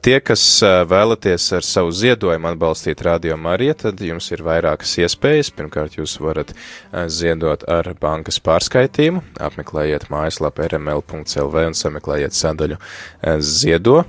Tie, 0.00 0.16
kas 0.24 0.44
vēlaties 0.88 1.50
ar 1.58 1.66
savu 1.68 1.92
ziedojumu 1.92 2.48
atbalstīt 2.54 3.04
Radio 3.04 3.36
Mariju, 3.36 3.76
tad 3.84 4.00
jums 4.00 4.30
ir 4.32 4.44
vairākas 4.46 4.96
iespējas. 5.04 5.52
Pirmkārt, 5.52 6.00
jūs 6.00 6.16
varat 6.24 6.54
ziedot 7.12 7.68
ar 7.68 7.92
bankas 8.00 8.40
pārskaitījumu, 8.40 9.26
apmeklējiet 9.44 10.08
mājaslapu 10.12 10.70
rml.lv 10.72 11.66
un 11.68 11.76
sameklējiet 11.76 12.36
sadaļu 12.38 12.80
ziedo. 13.44 14.06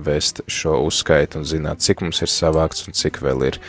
vēst 0.03 0.43
šo 0.51 0.81
uzskaitu 0.83 1.39
un 1.39 1.47
zināt, 1.47 1.79
cik 1.79 2.03
mums 2.03 2.19
ir 2.27 2.33
savākts 2.33 2.89
un 2.89 2.99
cik 2.99 3.21
vēl 3.23 3.47
ir 3.53 3.61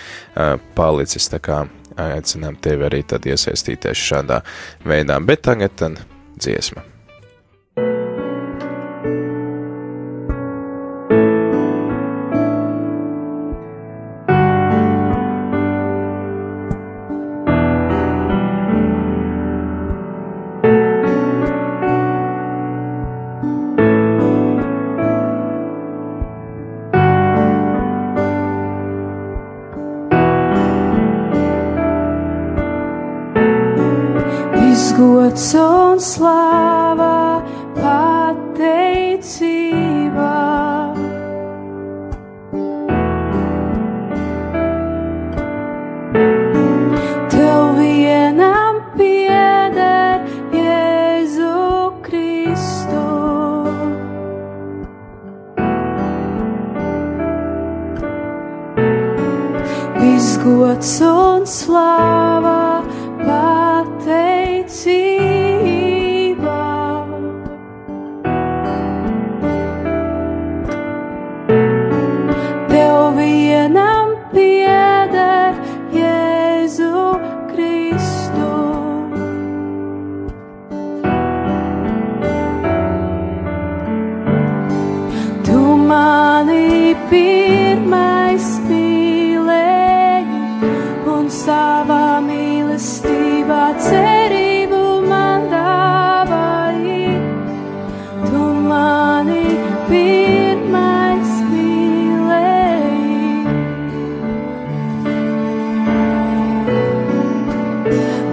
palicis. 0.74 1.30
Tā 1.30 1.38
kā 1.38 1.60
aicinām 1.98 2.60
tevi 2.62 2.88
arī 2.88 3.04
tad 3.08 3.26
iesaistīties 3.28 4.08
šādā 4.12 4.42
veidā. 4.88 5.20
Bet 5.26 5.46
tagad 5.48 5.76
tad 5.80 6.00
dziesma. 6.38 6.91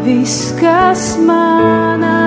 Viss, 0.09 0.55
kas 0.59 1.19
manai 1.27 2.18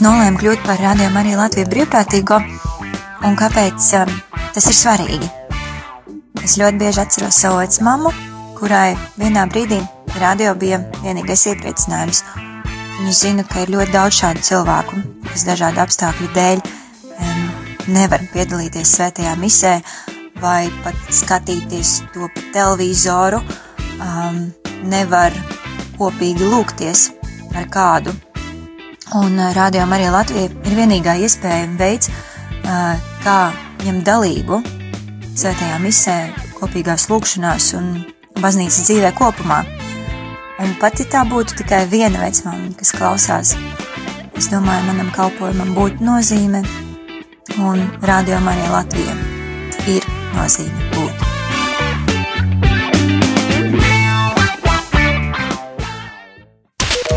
es 0.00 0.04
nolēmu 0.06 0.38
kļūt 0.40 0.60
par 0.64 0.78
Radio 0.80 1.10
Mariju 1.12 1.36
Latviju 1.36 1.68
brīvprātīgo 1.68 2.36
un 3.28 3.34
kāpēc 3.36 3.88
um, 3.98 4.12
tas 4.54 4.68
ir 4.70 4.76
svarīgi. 4.78 5.26
Es 6.40 6.54
ļoti 6.56 6.80
bieži 6.80 7.02
atceros 7.02 7.40
savu 7.42 7.58
vecmāmu, 7.60 8.08
kurai 8.56 8.94
vienā 9.20 9.42
brīdī 9.52 9.82
radio 10.22 10.54
bija 10.56 10.78
vienīgais 11.02 11.44
iepriecinājums. 11.52 12.22
Un 12.70 13.10
es 13.12 13.20
zinu, 13.26 13.44
ka 13.44 13.66
ir 13.66 13.74
ļoti 13.74 13.92
daudz 13.92 14.22
šādu 14.22 14.46
cilvēku, 14.48 15.02
kas 15.26 15.44
dažādu 15.50 15.84
apstākļu 15.84 16.30
dēļ 16.38 16.64
um, 16.64 17.44
nevar 17.98 18.24
piedalīties 18.32 18.96
svētajā 18.96 19.36
misē 19.42 19.74
vai 20.40 20.70
pat 20.80 20.96
skatīties 21.12 21.92
to 22.16 22.30
pa 22.32 22.48
televizoru, 22.56 23.44
um, 24.00 24.42
nevar 24.96 25.36
kopīgi 26.00 26.48
lūgties 26.56 27.10
ar 27.52 27.68
kādu. 27.68 28.16
Un 29.14 29.38
Radio 29.54 29.86
Marija 29.90 30.12
Latvija 30.14 30.46
ir 30.46 30.74
vienīgā 30.76 31.16
iespēja 31.18 31.64
veids, 31.74 32.10
kā 33.24 33.38
ņemt 33.82 34.04
dalību 34.06 34.60
svētajā 35.34 35.80
misē, 35.82 36.14
kopīgās 36.60 37.08
lūkšanās 37.10 37.72
un 37.78 37.88
baznīcas 38.38 38.84
dzīvē 38.86 39.10
kopumā. 39.18 39.64
Un 40.62 40.76
pat 40.78 41.02
ja 41.02 41.08
tā 41.10 41.24
būtu 41.26 41.58
tikai 41.58 41.88
viena 41.90 42.22
vecmāmiņa, 42.22 42.76
kas 42.78 42.94
klausās, 42.94 43.56
es 44.38 44.50
domāju, 44.52 44.86
manam 44.92 45.10
kalpojumam 45.16 45.74
būtu 45.74 46.06
nozīme, 46.06 46.62
un 47.58 47.82
Radio 48.06 48.38
Marija 48.46 48.70
Latvija 48.76 49.18
ir 49.90 50.06
nozīme 50.36 50.86
būt. 50.94 51.26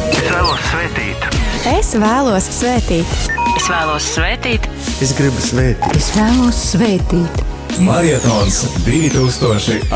Es 0.10 0.30
vēlos 0.34 0.70
svētīt. 0.72 1.43
Es 1.64 1.94
vēlos 1.96 2.44
svētīt. 2.52 3.08
Es 3.56 3.70
vēlos 3.72 4.04
svētīt. 4.18 4.66
Es 5.00 5.14
gribu 5.16 5.40
svētīt. 5.40 5.96
Es 5.96 6.10
vēlos 6.12 6.58
svētīt. 6.74 7.32
Marietons 7.80 8.58
2018. 8.84 9.88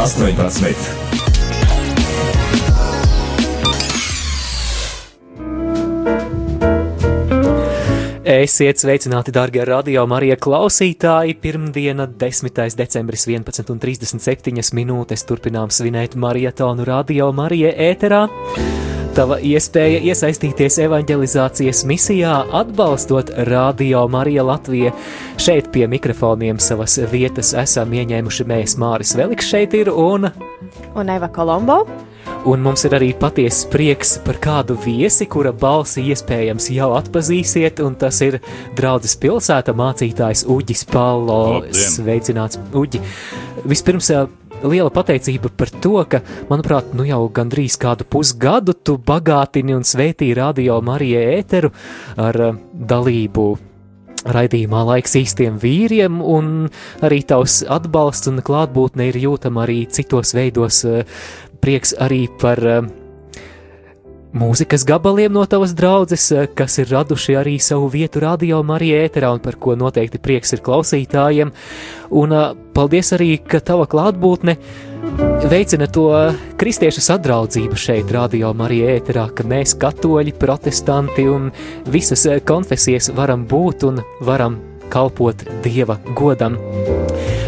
Esiet 8.24 8.80
sveicināti, 8.80 9.36
darbie 9.36 9.68
radio 9.68 10.08
Marija 10.08 10.40
klausītāji! 10.40 11.36
Pirmdiena, 11.44 12.08
10. 12.08 12.80
decembris, 12.80 13.28
11,37 13.28 14.72
minūtes. 14.72 15.28
Turpinām 15.28 15.68
svinēt 15.68 16.16
marietonu 16.16 16.88
radio 16.88 17.34
Marija 17.36 17.76
ēterā. 17.92 18.24
Tava 19.18 19.40
iespēja 19.42 19.98
iesaistīties 20.12 20.76
evanģelizācijas 20.84 21.80
misijā, 21.90 22.36
atbalstot 22.54 23.32
Radio 23.48 24.04
Marija 24.14 24.44
Latviju. 24.46 24.92
Šeit 25.42 25.72
pie 25.74 25.88
mikrofoniem 25.90 26.60
savas 26.62 27.00
vietas 27.10 27.50
esam 27.58 27.96
ieņēmuši 27.98 28.46
mēs 28.46 28.78
Māris 28.78 29.16
Veliks 29.18 29.50
šeit 29.50 29.74
ir 29.74 29.90
un... 29.90 30.30
Un 30.94 31.10
Eva 31.10 31.32
Kolombo. 31.34 31.80
Un 32.46 32.62
mums 32.62 32.86
ir 32.86 32.94
arī 32.94 33.10
patiesa 33.18 33.66
prieks 33.74 34.20
par 34.22 34.38
kādu 34.44 34.78
viesi, 34.86 35.26
kura 35.26 35.50
balsi 35.50 36.06
iespējams 36.14 36.70
jau 36.78 36.94
atpazīsiet, 37.00 37.82
un 37.82 37.98
tas 37.98 38.22
ir 38.22 38.38
draudzes 38.78 39.18
pilsēta 39.18 39.74
mācītājs 39.74 40.46
Uģis 40.46 40.86
Palo. 40.94 41.42
Labdien! 41.58 41.88
Sveicināts, 41.98 42.62
Uģi! 42.70 43.02
Vispirms 43.66 44.14
liela 44.64 44.90
pateicība 44.94 45.52
par 45.58 45.72
to, 45.84 46.02
ka, 46.10 46.22
manuprāt, 46.50 46.94
nu 46.98 47.06
jau 47.08 47.24
gandrīz 47.34 47.78
kādu 47.82 48.08
pusgadu 48.10 48.74
tu 48.74 48.98
bagātini 48.98 49.76
un 49.78 49.86
svētī 49.88 50.32
radio 50.38 50.80
Marija 50.86 51.24
ēteru 51.38 51.72
ar 52.18 52.42
ā, 52.50 52.52
dalību 52.74 53.48
raidījumā 54.28 54.84
laiks 54.92 55.16
īstiem 55.20 55.60
vīriem, 55.62 56.22
un 56.22 56.70
arī 57.06 57.22
tavs 57.28 57.62
atbalsts 57.64 58.32
un 58.32 58.42
klātbūtne 58.46 59.12
ir 59.12 59.20
jūtama 59.28 59.66
arī 59.68 59.84
citos 59.92 60.36
veidos. 60.38 60.84
ā, 60.86 61.04
Prieks 61.58 61.96
arī 61.98 62.28
par 62.38 62.60
ā, 62.62 62.82
mūzikas 64.38 64.86
gabaliem 64.88 65.34
no 65.34 65.44
tavas 65.50 65.74
draudzes, 65.78 66.28
ā, 66.32 66.46
kas 66.58 66.78
ir 66.82 66.92
raduši 66.92 67.38
arī 67.40 67.56
savu 67.64 67.90
vietu 67.94 68.22
radio 68.24 68.62
Marija 68.66 69.02
ēterā, 69.08 69.32
un 69.36 69.42
par 69.44 69.58
ko 69.62 69.76
noteikti 69.80 70.22
prieks 70.22 70.54
ir 70.56 70.64
klausītājiem. 70.66 71.54
Un 72.18 72.36
ā, 72.36 72.44
paldies 72.78 73.14
arī, 73.18 73.34
ka 73.42 73.62
tava 73.64 73.88
klātbūtne 73.90 74.58
veicina 75.50 75.88
to 75.90 76.08
kristiešu 76.60 77.04
sadraudzību 77.08 77.78
šeit, 77.80 78.12
Radio 78.14 78.54
Marija 78.58 78.98
ēterā, 78.98 79.28
ka 79.34 79.46
mēs, 79.48 79.76
katoļi, 79.82 80.36
protestanti 80.40 81.28
un 81.32 81.52
visas 81.90 82.26
eh, 82.30 82.42
konfesijas 82.46 83.12
varam 83.18 83.46
būt 83.50 83.88
un 83.90 84.02
varam 84.28 84.60
kalpot 84.90 85.46
Dieva 85.64 86.00
godam. 86.16 86.58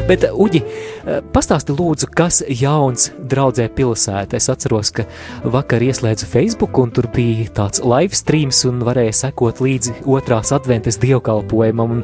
Bet, 0.10 0.23
Uģi, 0.25 0.60
eh, 1.06 1.19
pastāsti 1.34 1.75
lūdzu, 1.78 2.08
kas 2.17 2.39
jauns 2.49 3.12
draudzē 3.30 3.67
pilsētā. 3.69 4.39
Es 4.39 4.49
atceros, 4.49 4.89
ka 4.89 5.06
vakar 5.43 5.84
ieslēdzu 5.86 6.25
Facebook 6.25 6.80
un 6.82 6.89
tur 6.89 7.06
bija 7.13 7.45
tāds 7.54 7.84
live 7.86 8.17
streams 8.17 8.63
un 8.65 8.82
varēja 8.82 9.13
sekot 9.13 9.62
līdzi 9.62 9.99
otrās 10.10 10.49
adventes 10.56 10.97
dievkalpojumam 10.97 12.02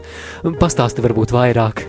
pastāsti 0.62 1.02
varbūt 1.02 1.34
vairāk. 1.34 1.82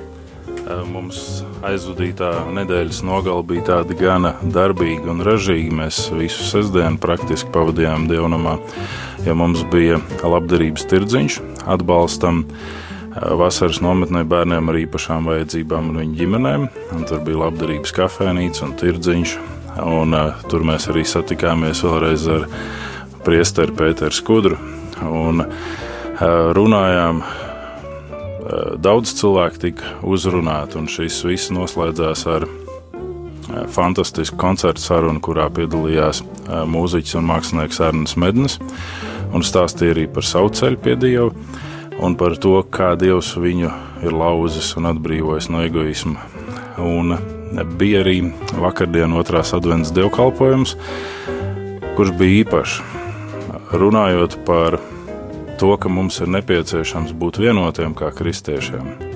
Mums 0.89 1.45
aizvadītā 1.63 2.33
nedēļas 2.57 3.03
nogala 3.07 3.45
bija 3.47 3.67
tāda 3.69 3.95
gana 4.01 4.33
darbīga 4.43 5.13
un 5.13 5.21
ražīga. 5.27 5.77
Mēs 5.85 6.01
visu 6.17 6.49
sestdienu 6.49 6.97
praktiski 7.03 7.53
pavadījām 7.53 8.09
dievnamā, 8.09 8.57
ja 9.29 9.37
mums 9.37 9.63
bija 9.71 10.01
labdarības 10.25 10.89
tirdziņš 10.91 11.39
atbalstam 11.77 12.47
eh, 12.47 12.86
vasaras 13.17 13.81
nometnē 13.85 14.25
bērniem 14.29 14.69
ar 14.71 14.79
īpašām 14.83 15.29
vajadzībām 15.31 15.91
un 15.91 16.01
viņu 16.03 16.19
ģimenēm. 16.21 16.69
Un 16.97 17.07
tur 17.09 17.23
bija 17.25 17.47
labdarības 17.47 17.95
kafejnīca 17.97 18.67
un 18.67 18.77
tirdziņš. 18.81 19.37
Un, 19.87 20.17
uh, 20.17 20.45
tur 20.51 20.65
mēs 20.65 20.89
arī 20.93 21.05
satikāmies 21.09 21.83
vēlreiz 21.85 22.29
ar 22.33 22.47
priesteri 23.27 23.75
Pēteru 23.77 24.17
Skudru 24.17 24.61
un 25.05 25.45
uh, 25.45 25.51
runājām 26.57 27.25
daudz 28.79 29.11
cilvēku 29.19 29.59
tika 29.59 29.97
uzrunāti, 30.07 30.79
un 30.79 30.87
šis 30.91 31.19
viss 31.27 31.51
noslēdzās 31.51 32.27
ar 32.31 32.47
fantastisku 33.73 34.39
koncertu 34.41 34.83
sarunu, 34.83 35.23
kurā 35.23 35.49
piedalījās 35.55 36.23
mūziķis 36.71 37.19
un 37.21 37.27
mākslinieks 37.31 37.81
Ernsts 37.89 38.19
Mednis, 38.21 38.59
un 39.35 39.47
stāstīja 39.47 39.97
arī 39.97 40.07
par 40.11 40.27
savu 40.27 40.53
ceļu 40.55 40.83
pie 40.83 40.97
Dieva 41.01 41.31
un 42.01 42.17
par 42.19 42.37
to, 42.41 42.59
kā 42.71 42.95
Dievs 42.99 43.35
viņu 43.41 43.71
ir 44.05 44.15
lauzis 44.17 44.75
un 44.79 44.91
atbrīvojis 44.93 45.49
no 45.53 45.63
egoisma. 45.65 46.27
Un 46.83 47.17
bija 47.79 48.03
arī 48.05 48.19
vakardien 48.61 49.15
otrās 49.17 49.55
adventas 49.57 49.95
dievkalpojums, 49.97 50.77
kurš 51.97 52.13
bija 52.21 52.43
īpašs. 52.45 52.81
Runājot 53.77 54.39
par 54.47 54.79
to, 55.59 55.73
ka 55.81 55.91
mums 55.91 56.21
ir 56.21 56.31
nepieciešams 56.31 57.17
būt 57.17 57.41
vienotiem 57.43 57.97
kā 57.97 58.13
kristiešiem. 58.15 59.16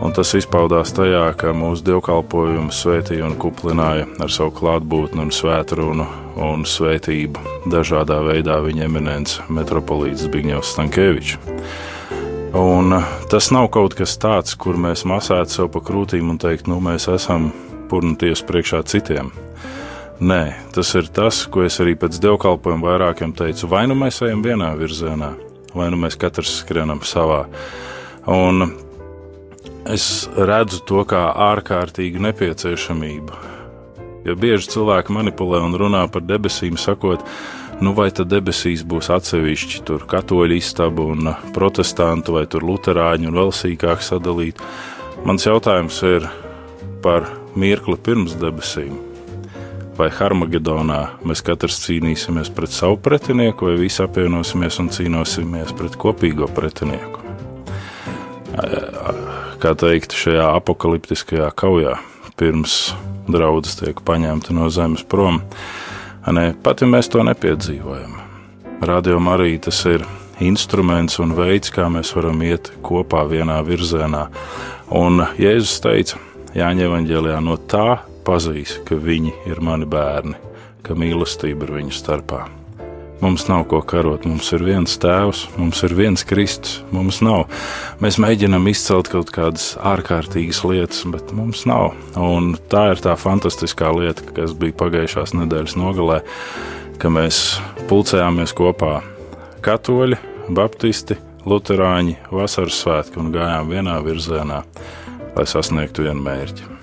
Un 0.00 0.14
tas 0.16 0.30
izpaudās 0.32 0.94
tajā, 0.96 1.26
ka 1.36 1.50
mūsu 1.52 1.84
dievkalpojumu 1.84 2.72
svētīja 2.72 3.26
un 3.26 3.34
kuplināja 3.40 4.06
ar 4.24 4.32
savu 4.32 4.54
klātbūtni 4.56 5.26
un 5.26 5.32
svētrunu 5.34 6.06
un 6.40 6.64
svētību 6.64 7.68
dažādā 7.68 8.22
veidā 8.24 8.56
viņa 8.64 8.86
eminence 8.86 9.44
metropolīts 9.52 10.24
Zbigņevs 10.24 10.72
Stankēvičs. 10.72 11.36
Un 12.56 12.96
tas 13.30 13.50
nav 13.52 13.68
kaut 13.76 13.94
kas 13.98 14.16
tāds, 14.16 14.56
kur 14.56 14.80
mēs 14.80 15.04
masētu 15.04 15.58
sev 15.58 15.70
pa 15.76 15.84
krūtīm 15.84 16.32
un 16.32 16.40
teikt, 16.40 16.72
nu 16.72 16.80
mēs 16.80 17.10
esam 17.12 17.52
purnuties 17.92 18.40
priekšā 18.48 18.80
citiem. 18.88 19.28
Nē, 20.20 20.42
tas 20.72 20.96
ir 20.96 21.12
tas, 21.12 21.44
ko 21.44 21.68
es 21.68 21.76
arī 21.80 21.94
pēc 22.00 22.16
dievkalpojuma 22.24 22.88
vairākiem 22.88 23.36
teicu. 23.36 23.68
Vai 23.68 23.84
nu 23.88 24.00
mēs 24.00 24.24
ejam 24.24 24.40
vienā 24.44 24.72
virzienā, 24.80 25.34
vai 25.76 25.92
nu 25.92 26.00
mēs 26.00 26.16
katrs 26.20 26.62
skrienam 26.64 27.04
savā. 27.04 27.44
Un 28.28 28.72
es 29.88 30.28
redzu 30.36 30.82
to 30.88 31.04
kā 31.08 31.22
ārkārtīgu 31.50 32.20
nepieciešamību. 32.26 33.40
Jo 34.26 34.36
bieži 34.36 34.74
cilvēki 34.74 35.14
manipulē 35.16 35.62
un 35.64 35.76
runā 35.80 36.04
par 36.12 36.24
debesīm, 36.28 36.76
sakot, 36.76 37.24
nu 37.80 37.94
vai 37.96 38.10
tad 38.12 38.28
debesīs 38.32 38.84
būs 38.84 39.08
atsevišķi 39.14 39.84
tur 39.88 40.04
katoļu 40.08 40.58
istaba 40.60 41.06
un 41.14 41.32
protestantu 41.56 42.36
vai 42.36 42.46
tur 42.50 42.66
luterāņu 42.68 43.30
un 43.30 43.38
vēl 43.40 43.54
sīkāk 43.56 44.04
sadalīt. 44.04 44.60
Mans 45.24 45.46
jautājums 45.48 46.02
ir 46.04 46.28
par 47.04 47.30
mirkli 47.56 47.96
pirms 47.96 48.36
debesīm 48.40 49.06
vai 50.00 50.08
Harmagedonā 50.14 51.00
mēs 51.28 51.42
katrs 51.44 51.80
cīnīsimies 51.84 52.50
pret 52.56 52.72
savu 52.72 52.96
pretinieku, 53.04 53.68
vai 53.68 53.76
visi 53.82 54.00
apvienosimies 54.04 54.80
un 54.80 54.88
cīnīsimies 54.94 55.74
pret 55.76 55.98
kopīgo 56.00 56.48
pretinieku. 56.56 57.20
Kā 59.60 59.74
teikt, 59.76 60.14
šajā 60.16 60.46
apakaliptiskajā 60.56 61.50
kaujā 61.52 61.98
pirms 62.40 62.94
draudzes 63.28 63.76
tiek 63.76 63.98
paņemta 64.08 64.54
no 64.56 64.70
zemes 64.72 65.02
prom, 65.04 65.42
ne, 66.32 66.44
pat 66.64 66.80
ja 66.80 66.88
mēs 66.88 67.10
to 67.12 67.20
nepiedzīvojam. 67.28 68.14
Radījumā 68.88 69.34
arī 69.36 69.58
tas 69.60 69.82
ir 69.90 70.06
instruments 70.40 71.20
un 71.20 71.34
veids, 71.36 71.68
kā 71.74 71.90
mēs 71.92 72.14
varam 72.16 72.40
iet 72.40 72.70
kopā 72.80 73.26
vienā 73.28 73.58
virzienā. 73.66 74.22
Un 74.96 75.26
Jēzus 75.36 75.82
teica, 75.84 76.22
Jāņa 76.56 76.86
Evangelijā, 76.88 77.42
no 77.44 77.58
tā 77.60 77.98
pazīs, 78.24 78.78
ka 78.88 78.96
viņi 78.96 79.34
ir 79.50 79.60
mani 79.60 79.84
bērni, 79.84 80.40
ka 80.88 80.96
mīlestība 80.96 81.68
ir 81.68 81.76
viņu 81.82 82.00
starpā. 82.00 82.46
Mums 83.20 83.44
nav 83.50 83.66
ko 83.68 83.82
karot, 83.84 84.24
mums 84.24 84.48
ir 84.56 84.62
viens 84.64 84.94
tēvs, 84.96 85.42
mums 85.60 85.82
ir 85.84 85.92
viens 85.92 86.22
Kristus, 86.24 86.78
mums 86.88 87.18
nav. 87.20 87.50
Mēs 88.00 88.16
mēģinām 88.22 88.64
izcelt 88.72 89.10
kaut 89.12 89.28
kādas 89.34 89.74
ārkārtīgas 89.76 90.62
lietas, 90.64 91.02
bet 91.12 91.34
mums 91.36 91.66
nav. 91.68 91.92
Un 92.16 92.54
tā 92.72 92.86
ir 92.94 93.04
tā 93.04 93.12
fantastiskā 93.20 93.92
lieta, 93.92 94.24
kas 94.36 94.56
bija 94.56 94.78
pagājušās 94.80 95.36
nedēļas 95.36 95.76
nogalē, 95.76 96.22
ka 96.96 97.12
mēs 97.12 97.60
pulcējāmies 97.92 98.56
kopā 98.56 99.02
katoļi, 99.68 100.16
baptisti, 100.56 101.20
luterāņi, 101.44 102.16
vasaras 102.32 102.80
svētki 102.86 103.20
un 103.20 103.32
gājām 103.36 103.68
vienā 103.76 104.00
virzienā, 104.04 104.64
lai 105.36 105.48
sasniegtu 105.48 106.08
vienu 106.08 106.24
mērķi. 106.24 106.79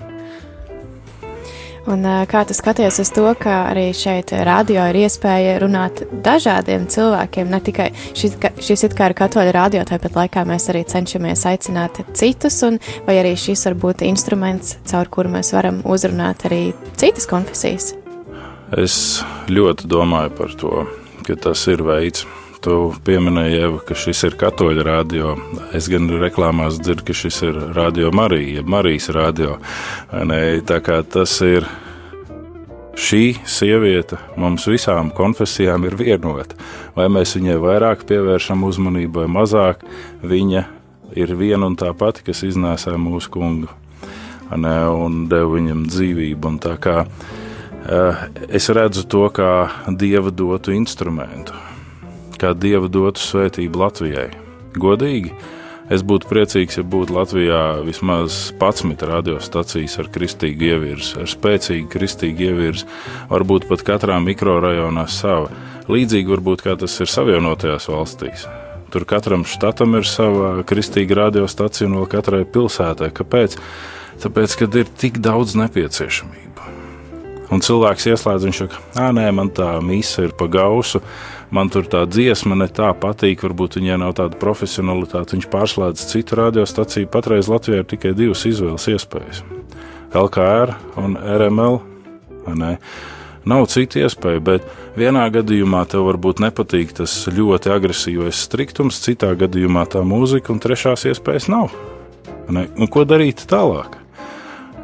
Un, 1.88 2.02
kā 2.28 2.42
tu 2.44 2.52
skaties 2.52 2.98
uz 3.00 3.08
to, 3.16 3.24
ka 3.40 3.70
arī 3.70 3.86
šeit 3.96 4.34
radio 4.44 4.82
ir 4.90 4.98
iespēja 5.06 5.54
runāt 5.62 6.02
dažādiem 6.24 6.84
cilvēkiem, 6.92 7.48
ne 7.48 7.60
tikai 7.64 7.86
šis, 8.12 8.34
šis 8.60 8.84
it 8.90 8.96
kā 8.98 9.08
ir 9.08 9.14
katoļa 9.16 9.54
radio, 9.56 9.84
tāpat 9.88 10.18
laikā 10.18 10.42
mēs 10.48 10.68
arī 10.68 10.82
cenšamies 10.88 11.46
aicināt 11.48 12.02
citus, 12.12 12.60
un 12.68 12.76
vai 13.06 13.16
arī 13.22 13.32
šis 13.40 13.64
var 13.70 13.78
būt 13.86 14.04
instruments, 14.04 14.76
caur 14.90 15.08
kuru 15.08 15.32
mēs 15.38 15.54
varam 15.56 15.80
uzrunāt 15.88 16.44
arī 16.50 16.74
citas 17.00 17.24
konfesijas? 17.30 17.94
Es 18.76 19.22
ļoti 19.48 19.88
domāju 19.88 20.34
par 20.36 20.52
to, 20.60 20.84
ka 21.24 21.40
tas 21.40 21.64
ir 21.72 21.80
veids, 21.88 22.28
Tu 22.58 22.76
pieminēji, 23.06 23.58
Eva, 23.68 23.78
ka 23.86 23.94
šis 23.94 24.24
ir 24.26 24.34
katoļu 24.38 24.82
radio. 24.82 25.34
Es 25.76 25.86
gan 25.90 26.08
reklāmās 26.10 26.80
dzirdu, 26.82 27.04
ka 27.06 27.14
šis 27.14 27.36
ir 27.46 27.58
radio 27.76 28.10
Marija, 28.10 28.56
jeb 28.58 28.70
Marijas 28.72 29.06
radio. 29.14 29.58
Ne, 30.26 30.40
tā 30.66 30.80
kā 30.82 30.96
tas 31.06 31.36
ir 31.46 31.68
šī 32.98 33.38
sieviete 33.46 34.18
mums 34.36 34.66
visām 34.66 35.12
konfesijām 35.14 35.86
ir 35.86 35.94
vienota. 36.00 36.58
Vai 36.98 37.06
mēs 37.14 37.36
viņai 37.38 37.60
vairāk 37.62 38.02
pievēršam 38.10 38.66
uzmanību 38.66 39.22
vai 39.22 39.28
mazāk, 39.38 39.86
viņa 40.26 40.64
ir 41.14 41.36
viena 41.38 41.70
un 41.70 41.78
tā 41.78 41.92
pati, 41.94 42.26
kas 42.26 42.42
iznēsā 42.48 42.96
mūsu 42.98 43.30
kungu 43.38 43.70
ne, 44.56 44.76
un 44.90 45.26
deva 45.30 45.54
viņam 45.54 45.86
dzīvību. 45.86 46.56
Eh, 47.88 48.28
es 48.50 48.68
redzu 48.74 49.06
to 49.06 49.28
kā 49.30 49.70
dieva 49.94 50.34
dotu 50.34 50.74
instrumentu 50.74 51.67
kā 52.38 52.54
dieva 52.54 52.88
dotu 52.90 53.22
svētību 53.22 53.80
Latvijai. 53.82 54.28
Godīgi, 54.78 55.32
es 55.94 56.04
būtu 56.06 56.28
priecīgs, 56.30 56.78
ja 56.78 56.84
būtu 56.86 57.16
Latvijā 57.16 57.62
vismaz 57.86 58.52
11 58.60 59.04
radiostacijas 59.08 59.98
ar 60.02 60.10
kristīgu 60.14 60.70
ievirzi, 60.72 61.16
ar 61.22 61.30
spēcīgu 61.30 61.90
kristīgu 61.92 62.48
ievirzi, 62.50 62.88
varbūt 63.32 63.68
pat 63.70 63.84
katrā 63.86 64.20
mikrorajonā 64.24 65.08
sava. 65.10 65.50
Līdzīgi 65.88 66.34
varbūt 66.36 66.64
kā 66.66 66.76
tas 66.78 66.94
ir 67.00 67.10
Savienotajās 67.10 67.88
valstīs. 67.88 68.48
Tur 68.92 69.04
katram 69.08 69.44
štatam 69.44 69.98
ir 69.98 70.06
sava 70.08 70.62
kristīga 70.68 71.24
radiostacija 71.24 71.88
un 71.88 71.98
vēl 72.00 72.10
katrai 72.12 72.44
pilsētai. 72.48 73.10
Kāpēc? 73.16 73.56
Tāpēc, 74.22 74.54
kad 74.62 74.78
ir 74.80 74.88
tik 74.98 75.20
daudz 75.22 75.54
nepieciešamību. 75.60 76.48
Un 77.52 77.62
cilvēks 77.64 78.08
ieslēdz, 78.10 78.44
viņš 78.48 78.58
saka, 78.60 78.80
ah, 78.98 79.12
nē, 79.16 79.28
man 79.32 79.48
tā 79.54 79.70
mīsa 79.84 80.26
ir 80.26 80.34
pa 80.36 80.48
gausu, 80.52 81.00
man 81.50 81.70
tur 81.72 81.86
tā 81.90 82.04
dziesma 82.08 82.56
ne 82.58 82.68
tā 82.72 82.90
patīk, 82.98 83.42
varbūt 83.46 83.78
viņai 83.80 83.98
nav 84.02 84.16
tāda 84.18 84.38
profesionalitāte. 84.40 85.36
Viņš 85.36 85.48
pārslēdz 85.52 86.08
citu 86.12 86.38
radiostaciju. 86.40 87.10
Patreiz 87.12 87.50
Latvijā 87.50 87.82
ir 87.82 87.88
tikai 87.88 88.14
divas 88.18 88.44
izvēles 88.48 88.88
iespējas- 88.92 89.44
LKR 90.24 90.74
un 90.96 91.16
RML. 91.16 91.80
Nav 93.48 93.66
citu 93.72 94.02
iespēju, 94.02 94.40
bet 94.44 94.64
vienā 94.96 95.24
gadījumā 95.32 95.86
tev 95.88 96.04
varbūt 96.08 96.42
nepatīk 96.42 96.92
tas 96.92 97.12
ļoti 97.32 97.70
agresīvais 97.72 98.40
striktums, 98.44 99.00
citā 99.00 99.30
gadījumā 99.38 99.86
tā 99.88 100.02
mūzika, 100.04 100.52
un 100.52 100.60
trešās 100.60 101.06
iespējas 101.08 101.48
nav. 101.48 101.72
Ne? 102.48 102.66
Un 102.76 102.88
ko 102.88 103.04
darīt 103.08 103.46
tālāk? 103.48 103.96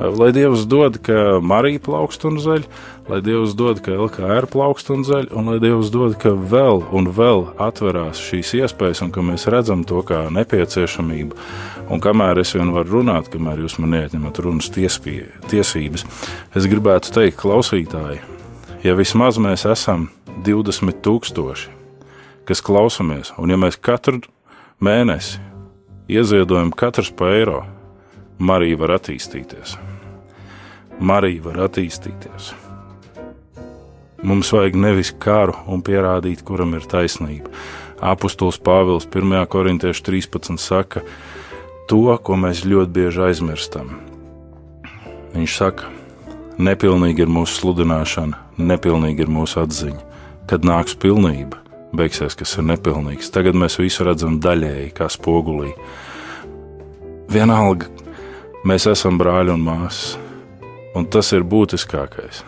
Lai 0.01 0.33
Dievs 0.35 0.65
dod, 0.67 0.99
ka 1.07 1.39
Marija 1.45 1.83
plaukst 1.85 2.25
un 2.27 2.41
zaļ, 2.43 2.65
lai 3.09 3.21
Dievs 3.25 3.53
dod, 3.57 3.81
ka 3.85 3.93
LKR 3.93 4.47
plaukst 4.49 4.89
un 4.95 5.05
zaļ, 5.05 5.29
un 5.37 5.51
lai 5.51 5.59
Dievs 5.63 5.91
dod, 5.93 6.17
ka 6.21 6.33
vēl 6.33 6.83
un 6.95 7.11
vēl 7.13 7.47
atverās 7.61 8.21
šīs 8.23 8.55
iespējas, 8.63 9.03
un 9.05 9.13
ka 9.15 9.25
mēs 9.25 9.47
redzam 9.53 9.85
to 9.89 10.01
kā 10.07 10.25
nepieciešamību. 10.33 11.37
Un 11.93 12.01
kamēr 12.01 12.41
es 12.41 12.55
vien 12.57 12.73
varu 12.73 13.01
runāt, 13.01 13.29
kamēr 13.33 13.61
jūs 13.65 13.77
man 13.83 13.93
neatņemat 13.93 14.41
runas 14.47 14.71
tiespie, 14.73 15.27
tiesības, 15.53 16.07
es 16.57 16.69
gribētu 16.71 17.13
teikt, 17.13 17.43
klausītāji, 17.43 18.23
ja 18.87 18.97
vismaz 18.97 19.37
mēs 19.37 19.67
esam 19.69 20.09
20 20.47 21.05
tūkstoši, 21.05 21.73
kas 22.49 22.65
klausamies, 22.65 23.35
un 23.37 23.53
ja 23.53 23.61
mēs 23.61 23.77
katru 23.77 24.25
mēnesi 24.81 25.41
ieziedojam 26.09 26.73
katrs 26.73 27.13
pa 27.13 27.35
eiro, 27.37 27.63
Marija 28.39 28.81
var 28.81 28.97
attīstīties. 28.97 29.77
Marija 30.99 31.43
var 31.45 31.67
attīstīties. 31.69 32.64
Mums 34.25 34.51
vajag 34.53 34.77
nevis 34.81 35.13
karu 35.21 35.55
un 35.69 35.83
pierādīt, 35.85 36.43
kuram 36.47 36.73
ir 36.79 36.87
taisnība. 36.89 37.51
Apostols 38.05 38.59
Pāvils 38.61 39.07
1. 39.09 39.37
korintiešu 39.53 40.05
13. 40.09 40.57
saka 40.61 41.05
to, 41.89 42.07
ko 42.25 42.39
mēs 42.41 42.65
ļoti 42.65 42.93
bieži 42.97 43.23
aizmirstam. 43.29 43.93
Viņš 45.35 45.57
saka, 45.61 45.91
nepilnīga 46.59 47.27
ir 47.27 47.33
mūsu 47.33 47.61
sludināšana, 47.61 48.41
nepilnīga 48.59 49.27
ir 49.27 49.33
mūsu 49.33 49.61
atziņa. 49.65 50.01
Kad 50.49 50.65
nāks 50.65 50.97
pilnība, 51.01 51.61
beigsies, 51.97 52.37
kas 52.39 52.57
ir 52.57 52.67
nepilnīgs. 52.69 53.33
Tagad 53.33 53.57
mēs 53.59 53.79
visu 53.81 54.09
redzam 54.09 54.41
daļēji, 54.45 54.95
kā 54.97 55.09
spogulī. 55.13 55.73
Vienalga, 57.33 57.89
Mēs 58.65 58.87
esam 58.89 59.19
brāļi 59.21 59.53
un 59.53 59.61
māsas, 59.61 60.15
un 60.97 61.05
tas 61.13 61.29
ir 61.37 61.45
būtiskākais. 61.45 62.39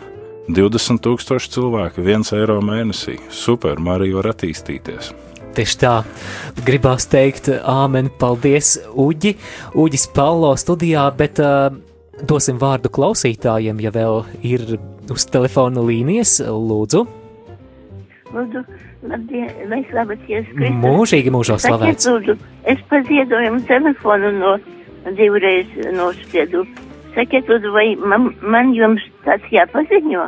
20,000 0.49 1.51
cilvēku, 1.51 2.03
1 2.05 2.33
eiro 2.39 2.61
mēnesī. 2.63 3.17
Super, 3.35 3.81
Marija 3.83 4.21
var 4.21 4.31
attīstīties. 4.35 5.11
Tieši 5.57 5.79
tā, 5.81 5.93
gribās 6.67 7.09
teikt, 7.09 7.49
āmen, 7.65 8.11
paldies, 8.21 8.77
Uģi, 8.93 9.33
Uģis 9.75 10.05
Pallo 10.15 10.53
studijā, 10.61 11.07
bet 11.17 11.41
uh, 11.41 11.71
dosim 12.29 12.61
vārdu 12.61 12.93
klausītājiem, 12.93 13.81
ja 13.81 13.93
vēl 13.95 14.21
ir 14.45 14.77
uz 15.13 15.25
telefona 15.33 15.81
līnijas, 15.81 16.39
lūdzu. 16.45 17.07
Lūdzu, 18.37 18.63
labdien, 19.09 19.49
vai 19.71 19.81
slavēts 19.89 20.29
Jēzus 20.29 20.53
Kristus? 20.53 20.81
Mūžīgi 20.85 21.33
mūžos 21.33 21.65
slavēts. 21.65 22.11
Lūdzu, 22.11 22.37
es 22.69 22.83
pa 22.91 23.01
ziedojumu 23.09 23.63
telefonu 23.71 24.35
no 24.37 24.57
divreiz 25.17 25.73
nospiedu. 25.97 26.67
Sakiet, 27.17 27.49
vai 27.73 27.87
man, 27.97 28.29
man 28.45 28.75
jums 28.77 29.05
tāds 29.25 29.47
jāpaziņo? 29.53 30.27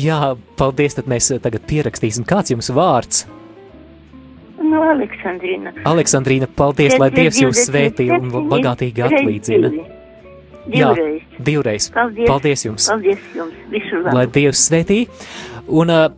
Jā, 0.00 0.20
paldies, 0.56 0.96
tad 0.96 1.10
mēs 1.10 1.28
tagad 1.44 1.66
pierakstīsim. 1.68 2.24
Kāds 2.28 2.54
jums 2.54 2.70
vārds? 2.72 3.26
No 4.68 4.80
Aleksandrīna. 4.88 5.74
Aleksandrīna, 5.88 6.48
paldies, 6.56 6.96
lai 7.00 7.10
Dievs 7.14 7.40
jūs 7.42 7.60
svētī 7.68 8.08
un 8.14 8.32
bagātīgi 8.50 9.04
atlīdzina. 9.04 9.72
Jā, 10.72 10.90
divreiz. 11.44 11.88
Paldies, 11.94 12.28
paldies 12.28 12.64
jums. 12.66 12.88
Paldies 12.90 13.28
jums. 13.36 13.60
Visu 13.72 14.00
labu. 14.02 14.16
Lai 14.16 14.24
Dievs 14.32 14.64
svētī. 14.68 14.98
Un 15.68 15.92
uh, 15.92 16.08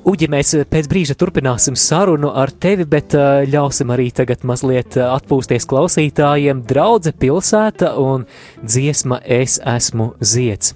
Uģi, 0.00 0.30
mēs 0.32 0.54
pēc 0.72 0.86
brīža 0.88 1.14
turpināsim 1.20 1.74
sarunu 1.76 2.30
ar 2.32 2.48
tevi, 2.50 2.86
bet 2.88 3.12
ļausim 3.52 3.92
arī 3.92 4.08
tagad 4.16 4.46
mazliet 4.48 4.96
atpūsties 4.96 5.68
klausītājiem. 5.68 6.64
Draudze 6.64 7.12
pilsēta 7.12 7.92
un 8.00 8.24
dziesma 8.64 9.20
Es 9.20 9.60
esmu 9.60 10.14
zieds. 10.24 10.72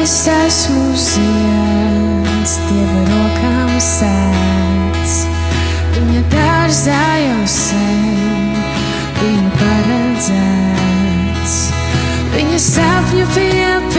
Es 0.00 0.18
esmu 0.32 0.90
zieds, 0.96 2.58
Dieva 2.70 3.06
rokām 3.12 3.80
sēdz. 3.92 5.35
Viņa 6.06 6.20
dārzā 6.30 7.04
jau 7.18 7.46
sen 7.50 8.52
bija 9.16 9.48
paredzēts. 9.58 11.56
Viņa 12.30 12.60
sapņu 12.62 13.24
piepildījuma 13.34 13.95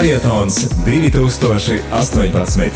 Marietons 0.00 0.68
2018. 0.84 2.70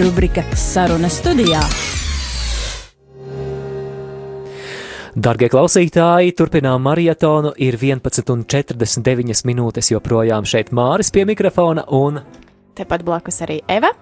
Rubrika 0.00 0.42
Saruna 0.58 1.06
studijā. 1.06 1.60
Darbie 5.14 5.46
klausītāji, 5.52 6.34
turpinām 6.34 6.82
maratonu. 6.82 7.54
Ir 7.54 7.78
11,49 7.78 9.46
minūtes 9.46 9.92
joprojām 9.94 10.42
šeit 10.42 10.74
Māris 10.74 11.14
pie 11.14 11.22
mikrofona 11.30 11.86
un, 11.86 12.18
Tepat 12.74 13.06
blakus 13.06 13.38
arī 13.46 13.62
Eva. 13.70 13.94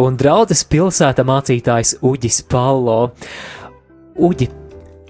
un 0.00 0.16
draudzes 0.16 0.64
pilsēta 0.64 1.28
mācītājs 1.28 1.98
Uģis 2.00 2.40
Pallo. 2.48 3.12
Uģi, 4.16 4.48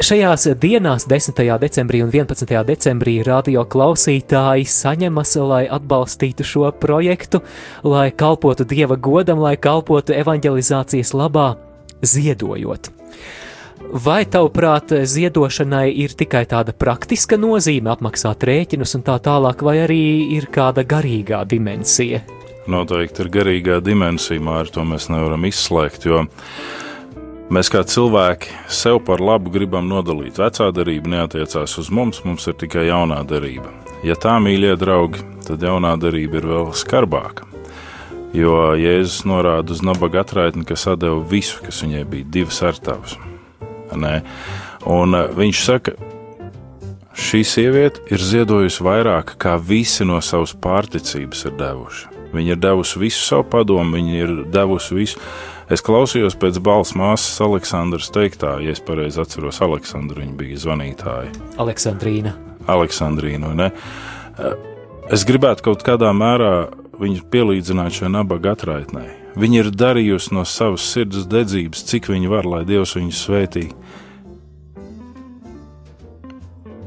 šajās 0.03 0.47
dienās, 0.61 1.07
10. 1.09 1.41
decembrī 1.61 2.03
un 2.05 2.11
11. 2.11 2.51
decembrī, 2.67 3.19
radio 3.27 3.65
klausītāji 3.65 4.67
saņemas, 4.67 5.37
lai 5.47 5.65
atbalstītu 5.71 6.47
šo 6.47 6.71
projektu, 6.81 7.43
lai 7.85 8.11
kalpotu 8.11 8.67
dieva 8.67 8.97
godam, 8.97 9.43
lai 9.45 9.57
kalpotu 9.57 10.17
evanģelizācijas 10.17 11.15
labā, 11.15 11.55
ziedojot. 12.03 12.91
Vai 14.05 14.25
tavuprāt, 14.25 14.95
ziedošanai 15.07 15.91
ir 16.03 16.15
tikai 16.17 16.45
tāda 16.51 16.73
praktiska 16.73 17.37
nozīme, 17.39 17.93
apmaksāt 17.93 18.47
rēķinus 18.49 18.97
un 18.99 19.05
tā 19.07 19.19
tālāk, 19.23 19.63
vai 19.63 19.77
arī 19.85 20.05
ir 20.35 20.49
kāda 20.51 20.87
garīgā 20.89 21.45
dimensija? 21.47 22.23
Noteikti 22.71 23.27
ir 23.27 23.29
garīgā 23.29 23.83
dimensija, 23.85 24.41
Mārķis, 24.41 24.73
to 24.75 24.87
mēs 24.89 25.11
nevaram 25.13 25.45
izslēgt. 25.45 26.07
Jo 26.09 26.25
mēs 27.55 27.71
kā 27.71 27.85
cilvēki 27.87 28.51
sev 28.73 29.01
par 29.07 29.23
labu 29.23 29.53
gribam 29.55 29.87
nodalīt. 29.91 30.39
Vecā 30.41 30.71
darība 30.75 31.13
neatiecās 31.13 31.77
uz 31.79 31.91
mums, 31.95 32.23
mums 32.27 32.47
ir 32.51 32.57
tikai 32.59 32.89
jaunā 32.89 33.21
darība. 33.29 33.71
Ja 34.05 34.17
tā, 34.21 34.37
mīļie 34.43 34.75
draugi, 34.81 35.23
tad 35.47 35.63
jaunā 35.63 35.95
darība 36.01 36.41
ir 36.41 36.49
vēl 36.51 36.73
skarbāka. 36.77 37.47
Jo 38.35 38.73
Jēzus 38.75 39.23
norāda 39.31 39.71
uz 39.71 39.85
nabaga 39.87 40.25
atraitni, 40.25 40.65
kas 40.67 40.89
deva 40.99 41.21
visu, 41.31 41.61
kas 41.63 41.85
viņai 41.85 42.03
bija, 42.11 42.31
divas 42.39 42.59
artavas. 42.67 43.15
Un 43.95 45.15
uh, 45.15 45.29
viņš 45.39 45.63
saka, 45.63 45.95
šī 47.15 47.45
sieviete 47.47 48.03
ir 48.11 48.19
ziedojusi 48.19 48.83
vairāk, 48.83 49.37
kā 49.39 49.55
visi 49.63 50.07
no 50.09 50.19
savas 50.19 50.57
pārticības 50.59 51.47
ir 51.47 51.55
devuši. 51.61 52.11
Viņa 52.35 52.57
ir 52.57 52.59
devusi 52.59 52.99
visu 52.99 53.23
savu 53.23 53.47
padomu, 53.47 53.95
viņa 53.95 54.15
ir 54.19 54.39
devusi 54.51 54.99
visu. 54.99 55.21
Es 55.73 55.81
klausījos 55.85 56.37
pēc 56.37 56.59
balss 56.65 56.93
māsas 56.99 57.41
Aleksandras 57.45 58.11
teiktā, 58.13 58.59
ja 58.61 58.75
es 58.75 58.83
pareizi 58.85 59.23
atceros, 59.23 59.63
Aleksandra 59.65 60.21
viņa 60.21 60.37
bija 60.37 60.61
zvanītāja. 60.61 61.33
Aleksandrīna. 61.63 62.35
Aleksandrīnu. 62.69 63.53
Ne? 63.57 63.71
Es 65.13 65.25
gribētu 65.29 65.65
kaut 65.71 65.85
kādā 65.87 66.11
mērā 66.17 66.69
viņu 67.01 67.25
pielīdzināt 67.33 67.97
šai 68.01 68.13
nabaga 68.13 68.53
atraitnei. 68.55 69.09
Viņa 69.41 69.65
ir 69.65 69.71
darījusi 69.75 70.35
no 70.37 70.45
savas 70.47 70.85
sirds 70.93 71.25
dedzības, 71.27 71.83
cik 71.89 72.13
viņa 72.13 72.31
var, 72.31 72.47
lai 72.47 72.63
Dievs 72.69 72.95
viņu 72.99 73.17
svētī. 73.19 73.65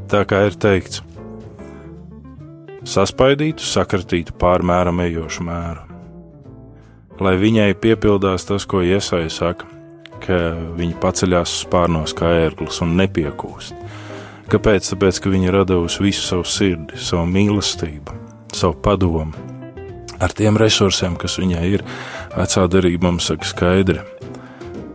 Tā 0.08 0.22
kā 0.24 0.46
ir 0.48 0.56
teikts, 0.56 1.02
saspaidītu, 2.88 3.66
sakratītu 3.68 4.38
pārmēram 4.40 5.04
ejošu 5.04 5.44
mēru. 5.50 5.87
Lai 7.24 7.34
viņai 7.40 7.72
piepildās 7.82 8.46
tas, 8.46 8.66
ko 8.70 8.84
iesaistīja 8.86 9.34
saka, 9.34 9.66
ka 10.22 10.38
viņa 10.78 11.00
paceļās 11.02 11.56
spārnos 11.64 12.14
kā 12.18 12.30
ērglis 12.46 12.82
un 12.86 12.94
nepiekūst. 13.00 13.74
Kāpēc? 14.52 14.92
Tāpēc, 14.94 15.20
ka 15.24 15.32
viņa 15.34 15.54
radījusi 15.58 16.04
visu 16.06 16.24
savu 16.24 16.46
sirdi, 16.48 17.00
savu 17.02 17.26
mīlestību, 17.34 18.14
savu 18.56 18.78
padomu. 18.86 19.34
Ar 20.24 20.34
tiem 20.34 20.58
resursiem, 20.58 21.18
kas 21.20 21.38
viņai 21.42 21.66
ir, 21.76 21.84
vecā 22.34 22.64
darība 22.72 23.10
mums 23.10 23.28
saka 23.30 23.46
skaidri, 23.46 24.00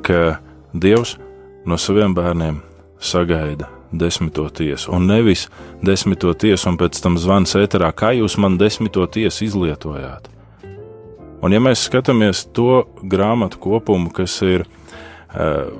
ka 0.03 0.39
Dievs 0.73 1.19
no 1.69 1.77
saviem 1.79 2.15
bērniem 2.17 2.63
sagaida 3.03 3.69
desmito 3.93 4.49
tiesu, 4.49 4.91
un 4.97 5.07
nevis 5.07 5.49
desmito 5.85 6.33
tiesu, 6.33 6.71
un 6.71 6.79
pēc 6.81 7.03
tam 7.05 7.19
zvans 7.21 7.53
ēterā, 7.61 7.93
kā 7.93 8.15
jūs 8.17 8.39
man 8.41 8.57
desmito 8.59 9.05
tiesu 9.07 9.45
izlietojāt. 9.47 10.31
Un, 11.43 11.51
ja 11.51 11.59
mēs 11.59 11.89
skatāmies 11.89 12.45
to 12.55 12.85
grāmatu 13.03 13.59
kopumu, 13.63 14.13
kas 14.15 14.37
ir 14.47 14.63
uh, 14.63 15.73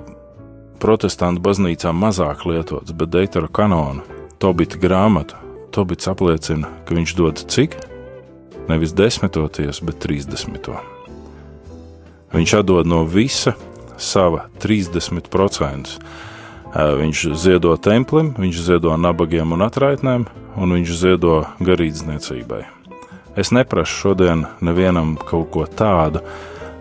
protestantu 0.83 1.43
baznīcā 1.45 1.93
mazāk 1.95 2.43
lietots, 2.51 2.91
bet 2.91 3.13
Deitora 3.15 3.47
kanona, 3.47 4.03
Tobita 4.43 4.81
grāmata, 4.83 5.39
Tobits 5.73 6.11
apliecina, 6.11 6.69
ka 6.85 6.97
viņš 6.99 7.15
dod 7.17 7.45
cik? 7.47 7.79
Nevis 8.67 8.95
desmito 8.95 9.47
tiesu, 9.55 9.87
bet 9.87 10.03
trīsdesmito. 10.03 10.75
Viņš 12.35 12.59
atdod 12.59 12.89
no 12.89 13.05
visa 13.07 13.55
sava 14.03 14.49
30%. 14.63 15.97
Viņš 16.73 17.25
ziedo 17.37 17.75
templim, 17.77 18.33
viņš 18.39 18.63
ziedo 18.67 18.95
nabagiem 18.97 19.53
un 19.53 19.67
atraitnēm, 19.67 20.25
un 20.57 20.79
viņš 20.79 20.95
ziedo 21.03 21.43
garīdzniecībai. 21.61 22.63
Es 23.37 23.53
neprasu 23.55 23.95
šodien 24.03 24.47
nevienam 24.61 25.15
kaut 25.17 25.51
ko 25.55 25.65
tādu, 25.65 26.21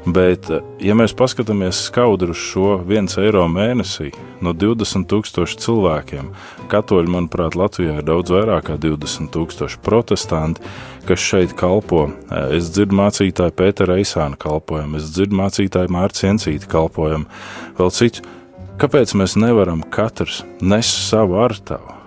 bet, 0.05 0.49
ja 0.81 0.95
mēs 0.97 1.13
paskatāmies 1.15 1.85
skaudru 1.87 2.33
uz 2.35 2.41
šo 2.41 2.73
viens 2.87 3.15
eiro 3.21 3.45
mēnesī 3.51 4.09
no 4.43 4.51
20 4.57 5.07
tūkstoši 5.11 5.61
cilvēkiem, 5.61 6.31
katoļi, 6.71 7.13
manuprāt, 7.13 7.55
Latvijā 7.59 7.99
ir 8.01 8.07
daudz 8.07 8.33
vairāk 8.33 8.67
kā 8.71 8.77
20 8.81 9.31
tūkstoši 9.35 9.79
protestanti, 9.85 10.65
kas 11.07 11.23
šeit 11.23 11.55
kalpo. 11.59 12.09
Es 12.51 12.73
dzirdu 12.73 12.99
mācītāju 12.99 13.55
Pētera 13.55 14.01
Eisāna 14.01 14.39
kalpojumu, 14.41 14.99
es 14.99 15.13
dzirdu 15.15 15.39
mācītāju 15.39 15.93
Mārciņu 15.93 16.19
Ciencīti 16.21 16.69
kalpojumu, 16.71 17.25
vēl 17.79 17.95
citu 17.95 18.27
Kāpēc 18.81 19.11
mēs 19.13 19.35
nevaram 19.37 19.83
katrs 19.93 20.39
nest 20.57 21.03
savu 21.11 21.35
artavu? 21.37 22.00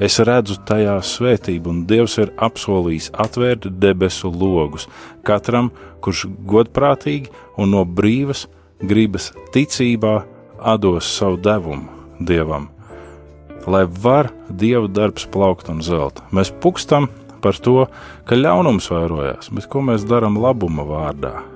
Es 0.00 0.16
redzu 0.24 0.56
tajā 0.64 0.94
svētību, 1.04 1.68
un 1.68 1.80
Dievs 1.88 2.16
ir 2.22 2.30
apsolījis 2.40 3.10
atvērt 3.20 3.66
debesu 3.82 4.30
logus 4.32 4.88
katram, 5.28 5.68
kurš 6.00 6.24
godprātīgi 6.48 7.28
un 7.60 7.74
no 7.74 7.84
brīvas 7.84 8.46
gribas 8.80 9.30
ticībā 9.52 10.22
dos 10.80 11.08
savu 11.18 11.36
devumu 11.44 12.00
Dievam, 12.20 12.70
lai 13.68 13.84
var 13.84 14.32
Dieva 14.48 14.88
darbs 14.88 15.28
plaukt 15.28 15.68
un 15.72 15.84
zelt. 15.84 16.20
Mēs 16.32 16.52
pukstam 16.64 17.08
par 17.44 17.56
to, 17.60 17.86
ka 18.24 18.36
ļaunums 18.36 18.88
vairojās, 18.92 19.52
bet 19.52 19.68
ko 19.68 19.84
mēs 19.84 20.08
darām 20.08 20.40
labuma 20.40 20.84
vārdā? 20.84 21.49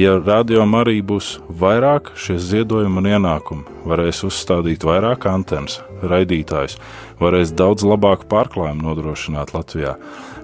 Ja 0.00 0.14
rādījumam 0.16 0.78
arī 0.80 1.02
būs 1.04 1.34
vairāk 1.60 2.14
šie 2.16 2.38
ziedojumi 2.40 3.02
un 3.02 3.08
ienākumi, 3.10 3.80
varēs 3.84 4.22
uzstādīt 4.24 4.86
vairāk 4.88 5.26
antenas, 5.28 5.82
raidītājs, 6.00 6.78
varēs 7.20 7.52
daudz 7.52 7.84
labāku 7.84 8.24
pārklājumu 8.30 8.86
nodrošināt 8.86 9.52
Latvijā, 9.52 9.98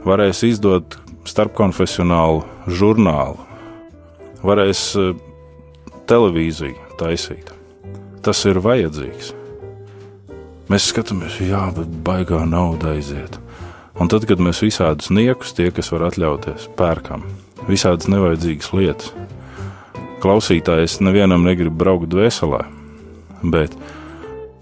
varēs 0.04 0.42
izdot 0.44 0.98
starpkonfesionālu 1.28 2.44
žurnālu, 2.68 3.40
varēs 4.44 4.82
uh, 5.00 5.16
televīziju 6.08 6.98
taisīt. 7.00 7.48
Tas 8.20 8.44
ir 8.44 8.60
vajadzīgs. 8.60 9.32
Mēs 10.68 10.90
skatāmies, 10.92 11.38
jā, 11.40 11.62
bet 11.72 11.88
baigā 12.04 12.42
nauda 12.44 12.92
aiziet. 12.98 13.38
Un 13.98 14.12
tad, 14.12 14.28
kad 14.28 14.42
mēs 14.44 14.60
visādus 14.60 15.08
niekus, 15.08 15.54
tie, 15.56 15.70
kas 15.74 15.88
var 15.94 16.10
atļauties, 16.10 16.68
pērkam, 16.76 17.24
visādas 17.66 18.10
nevajadzīgas 18.12 18.74
lietas, 18.76 19.14
Klausītājs 20.18 20.96
nevienam 20.98 21.44
negrib 21.46 21.76
braukt 21.78 22.08
dvēselē, 22.10 22.64
bet 23.54 23.76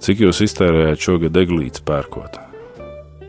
cik 0.05 0.21
jūs 0.27 0.43
iztērējāt 0.45 1.01
šogad 1.01 1.39
eglītes 1.41 1.81
pērkot? 1.87 2.37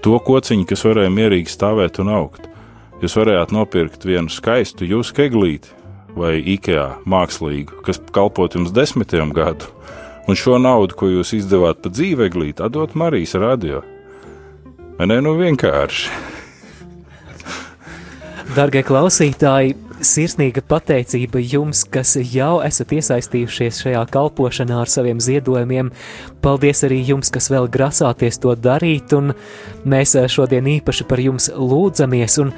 To 0.03 0.19
kociņu, 0.19 0.65
kas 0.67 0.83
varēja 0.83 1.13
mierīgi 1.13 1.53
stāvēt 1.53 2.01
un 2.03 2.11
augt, 2.11 2.49
jūs 2.99 3.15
varējāt 3.15 3.55
nopirkt 3.55 4.03
vienu 4.03 4.27
skaistu 4.33 4.89
jūsu 4.89 5.15
keglīti 5.15 5.71
vai 6.17 6.35
IKEA 6.41 6.97
mākslīgu, 7.07 7.79
kas 7.87 8.01
kalpot 8.11 8.59
jums 8.59 8.75
desmitiem 8.75 9.31
gadu, 9.31 9.71
un 10.27 10.35
šo 10.35 10.59
naudu, 10.59 10.99
ko 10.99 11.07
jūs 11.13 11.31
izdevāt 11.37 11.79
pa 11.79 11.93
dzīveglīti, 11.95 12.59
atdot 12.67 12.97
Marijas 12.99 13.37
radio. 13.39 13.85
Ne 14.99 15.21
nu 15.23 15.37
vienkārši? 15.39 16.11
Dargie 18.57 18.81
klausītāji, 18.83 19.77
sirsnīga 20.07 20.63
pateicība 20.67 21.41
jums, 21.43 21.83
kas 21.91 22.15
jau 22.17 22.57
esat 22.65 22.93
iesaistījušies 22.97 23.81
šajā 23.83 24.03
kalpošanā 24.13 24.81
ar 24.83 24.91
saviem 24.91 25.19
ziedojumiem. 25.23 25.91
Paldies 26.43 26.85
arī 26.87 27.01
jums, 27.07 27.31
kas 27.33 27.51
vēl 27.53 27.69
grasāties 27.71 28.39
to 28.43 28.55
darīt, 28.55 29.13
un 29.17 29.33
mēs 29.85 30.15
eh, 30.15 30.29
šodien 30.31 30.69
īpaši 30.77 31.07
par 31.09 31.23
jums 31.23 31.51
lūdzamies. 31.53 32.39
Un, 32.45 32.55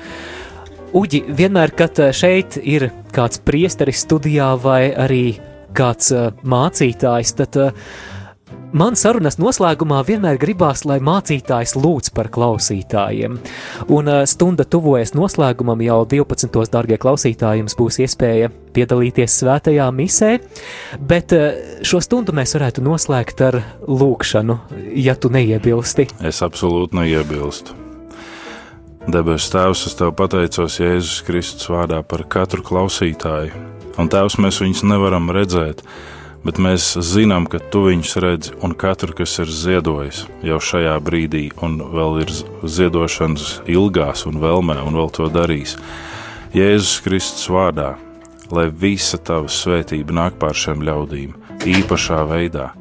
Uģi, 0.90 1.20
vienmēr, 1.38 1.70
kad 1.78 2.00
eh, 2.02 2.14
šeit 2.16 2.56
ir 2.58 2.88
kāds 3.14 3.42
priesteris 3.46 4.02
studijā 4.06 4.56
vai 4.58 4.90
arī 4.90 5.24
kāds 5.78 6.10
uh, 6.16 6.32
mācītājs, 6.50 7.36
tad 7.38 7.58
uh, 7.62 7.92
Man 8.70 8.94
sarunas 8.94 9.40
noslēgumā 9.42 10.04
vienmēr 10.06 10.38
gribās, 10.38 10.84
lai 10.86 11.00
mācītājs 11.02 11.72
lūdz 11.74 12.12
par 12.14 12.28
klausītājiem. 12.30 13.40
Un 13.90 14.12
stunda 14.30 14.62
tuvojas 14.62 15.16
noslēgumam, 15.18 15.82
jau 15.82 16.04
12. 16.12 16.60
darbie 16.70 17.00
klausītāji, 17.02 17.64
jums 17.64 17.76
būs 17.80 17.98
iespēja 18.06 18.52
piedalīties 18.76 19.40
svētajā 19.42 19.88
misē, 19.96 20.36
bet 21.02 21.34
šo 21.82 22.02
stundu 22.06 22.36
mēs 22.38 22.54
varētu 22.60 22.86
noslēgt 22.86 23.42
ar 23.48 23.58
lūkšanu, 23.90 24.60
ja 25.02 25.18
tu 25.18 25.34
neiebilsti. 25.34 26.06
Es 26.30 26.44
absolūti 26.46 27.00
neiebilstu. 27.02 27.74
Debesu 29.10 29.50
Tēvs, 29.56 29.88
es 29.90 29.98
Tev 29.98 30.14
pateicos 30.14 30.78
Jēzus 30.78 31.26
Kristus 31.26 31.74
vārdā 31.74 32.04
par 32.06 32.28
katru 32.30 32.62
klausītāju, 32.70 33.66
un 33.98 34.14
Tēvs 34.14 34.38
mēs 34.38 34.62
viņus 34.62 34.86
nevaram 34.94 35.34
redzēt 35.34 35.82
bet 36.46 36.60
mēs 36.62 36.94
zinām, 37.04 37.48
ka 37.50 37.60
tu 37.72 37.86
viņus 37.88 38.16
redzi 38.24 38.54
un 38.64 38.76
katru, 38.78 39.14
kas 39.18 39.38
ir 39.44 39.52
ziedojis 39.52 40.26
jau 40.46 40.60
šajā 40.64 40.96
brīdī, 41.04 41.50
un 41.66 41.80
vēl 41.94 42.22
ir 42.24 42.34
ziedošanas 42.64 43.60
ilgās 43.70 44.26
un 44.30 44.40
vēlmē, 44.44 44.80
un 44.86 45.00
vēl 45.00 45.12
to 45.16 45.30
darīs. 45.34 45.76
Jēzus 46.56 47.00
Kristus 47.06 47.50
vārdā, 47.52 47.94
lai 48.52 48.70
visa 48.72 49.20
tava 49.22 49.52
svētība 49.52 50.16
nāk 50.16 50.40
pār 50.42 50.58
šiem 50.58 50.82
ļaudīm, 50.86 51.36
īpašā 51.68 52.24
veidā. 52.30 52.72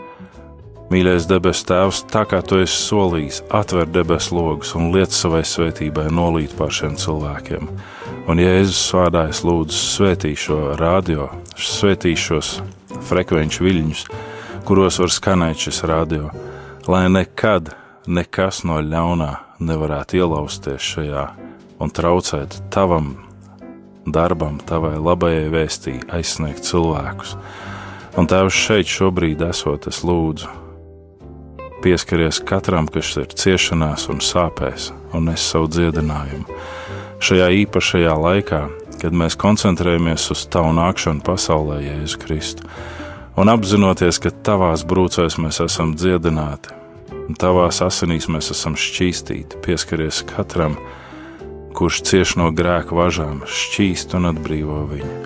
Mīļais 0.89 1.27
debes 1.29 1.61
Tēvs, 1.69 2.07
tā 2.09 2.23
kā 2.25 2.39
tu 2.41 2.63
esi 2.63 2.79
solījis, 2.81 3.43
atver 3.53 3.91
debesu 3.93 4.39
logus 4.39 4.73
un 4.79 4.89
liec 4.95 5.13
savai 5.13 5.43
svētībai 5.45 6.07
nolīt 6.09 6.55
pār 6.57 6.73
šiem 6.73 6.97
cilvēkiem. 6.97 7.69
Un 8.29 8.37
Jēzus 8.37 8.83
vārdā 8.93 9.23
es 9.31 9.39
lūdzu 9.41 9.73
svētī 9.73 10.35
šo 10.37 10.75
radio, 10.77 11.31
svētī 11.57 12.11
šos 12.13 12.59
frekvenču 13.09 13.65
viļņus, 13.65 14.03
kuros 14.69 14.99
var 15.01 15.15
skanēt 15.15 15.63
šis 15.65 15.79
radio, 15.89 16.29
lai 16.85 17.07
nekad 17.09 17.71
nekas 18.05 18.67
no 18.69 18.83
ļaunā 18.85 19.31
nevarētu 19.65 20.21
ielausties 20.21 20.91
šajā 20.91 21.25
un 21.81 21.95
traucēt 21.97 22.59
tavam 22.75 23.15
darbam, 24.13 24.61
tavai 24.61 24.99
labajai 25.01 25.49
vēstī 25.55 25.97
aizsniegt 26.13 26.69
cilvēkus. 26.69 27.33
Un 28.21 28.29
Tēvs 28.29 28.61
šeit 28.61 28.93
šobrīd 28.93 29.41
esot, 29.49 29.89
es 29.89 30.03
lūdzu, 30.05 30.53
pieskaries 31.81 32.43
katram, 32.45 32.93
kas 32.93 33.15
ir 33.23 33.33
ciešanās 33.33 34.09
un 34.13 34.21
sāpēs, 34.21 34.91
un 35.17 35.31
nes 35.31 35.49
savu 35.49 35.73
dziedinājumu. 35.73 36.61
Šajā 37.19 37.49
īpašajā 37.65 38.13
laikā, 38.15 38.61
kad 39.03 39.15
mēs 39.15 39.35
koncentrējamies 39.39 40.29
uz 40.31 40.45
tavu 40.55 40.71
nākšanu 40.77 41.25
pasaulē, 41.27 41.81
Jēzu 41.83 42.21
Kristu, 42.23 42.69
un 43.35 43.51
apzinoties, 43.51 44.21
ka 44.23 44.31
tavās 44.47 44.85
brūcēs 44.87 45.35
mēs 45.43 45.59
esam 45.65 45.97
dziedināti, 45.99 46.71
un 47.27 47.35
tavās 47.35 47.83
asinīs 47.83 48.29
mēs 48.31 48.53
esam 48.55 48.79
šķīstīti, 48.79 49.59
pieskaries 49.67 50.23
katram, 50.31 50.77
kurš 51.75 52.05
cieš 52.07 52.37
no 52.39 52.53
grēka 52.55 52.95
važām, 52.95 53.43
šķīst 53.51 54.15
un 54.15 54.31
atbrīvo 54.31 54.85
viņu, 54.93 55.17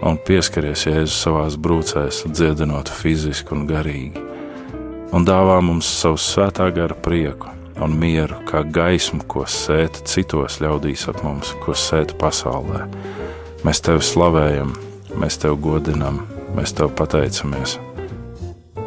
un 0.00 0.16
pieskaries 0.24 0.86
Jēzus 0.88 1.18
savās 1.26 1.58
brūcēs, 1.60 2.22
dziedinot 2.32 2.88
fiziski 2.88 3.52
un 3.52 3.68
garīgi, 3.68 4.24
un 5.12 5.28
dāvā 5.28 5.60
mums 5.60 5.92
savu 6.00 6.16
svētā 6.16 6.72
gara 6.72 6.96
prieku 6.96 7.52
un 7.82 7.96
mieru, 7.98 8.38
kā 8.48 8.62
gaismu, 8.70 9.24
ko 9.30 9.44
sēta 9.50 10.04
citos 10.08 10.60
ļaudīs 10.62 11.08
ap 11.10 11.22
mums, 11.26 11.54
ko 11.64 11.74
sēta 11.78 12.16
pasaulē. 12.20 12.84
Mēs 13.64 13.82
tevi 13.84 14.04
slavējam, 14.04 14.74
mēs 15.18 15.40
tevi 15.42 15.58
godinam, 15.64 16.22
mēs 16.54 16.74
tev 16.76 16.92
pateicamies. 16.98 17.78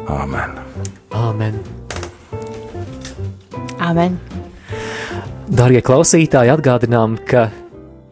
Āmen! 0.08 0.56
Āmen! 1.12 1.60
Āmen! 3.78 4.18
Darbie 5.48 5.80
klausītāji, 5.84 6.52
atgādinām, 6.52 7.16
ka 7.28 7.48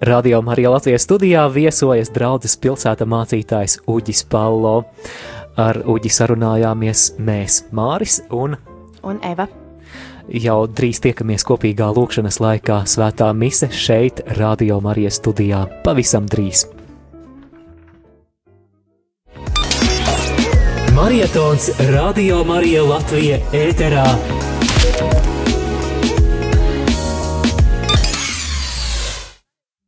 Radio 0.04 0.42
Marija 0.44 0.74
Latvijas 0.74 1.06
studijā 1.06 1.46
viesojas 1.52 2.12
draudzes 2.12 2.56
pilsēta 2.60 3.08
mācītājs 3.08 3.78
Uģis 3.88 4.26
Pallo. 4.28 4.82
Ar 5.56 5.80
Uģi 5.88 6.12
sarunājāmies 6.12 7.14
mēs, 7.16 7.62
Māris 7.72 8.20
un, 8.28 8.58
un 9.00 9.22
Eva. 9.24 9.48
Jau 10.26 10.64
drīz 10.66 10.98
tiekamies 11.04 11.44
kopīgā 11.46 11.86
lūkšanas 11.94 12.40
laikā 12.42 12.80
svētā 12.90 13.28
mise 13.30 13.68
šeit, 13.70 14.24
Radio 14.38 14.80
Marijas 14.82 15.20
studijā, 15.20 15.66
pavisam 15.86 16.26
drīz. 16.26 16.66
Marietons 20.96 21.70
Radio 21.92 22.40
Marija 22.48 22.82
Latvija 22.82 23.38
ēterā 23.54 24.06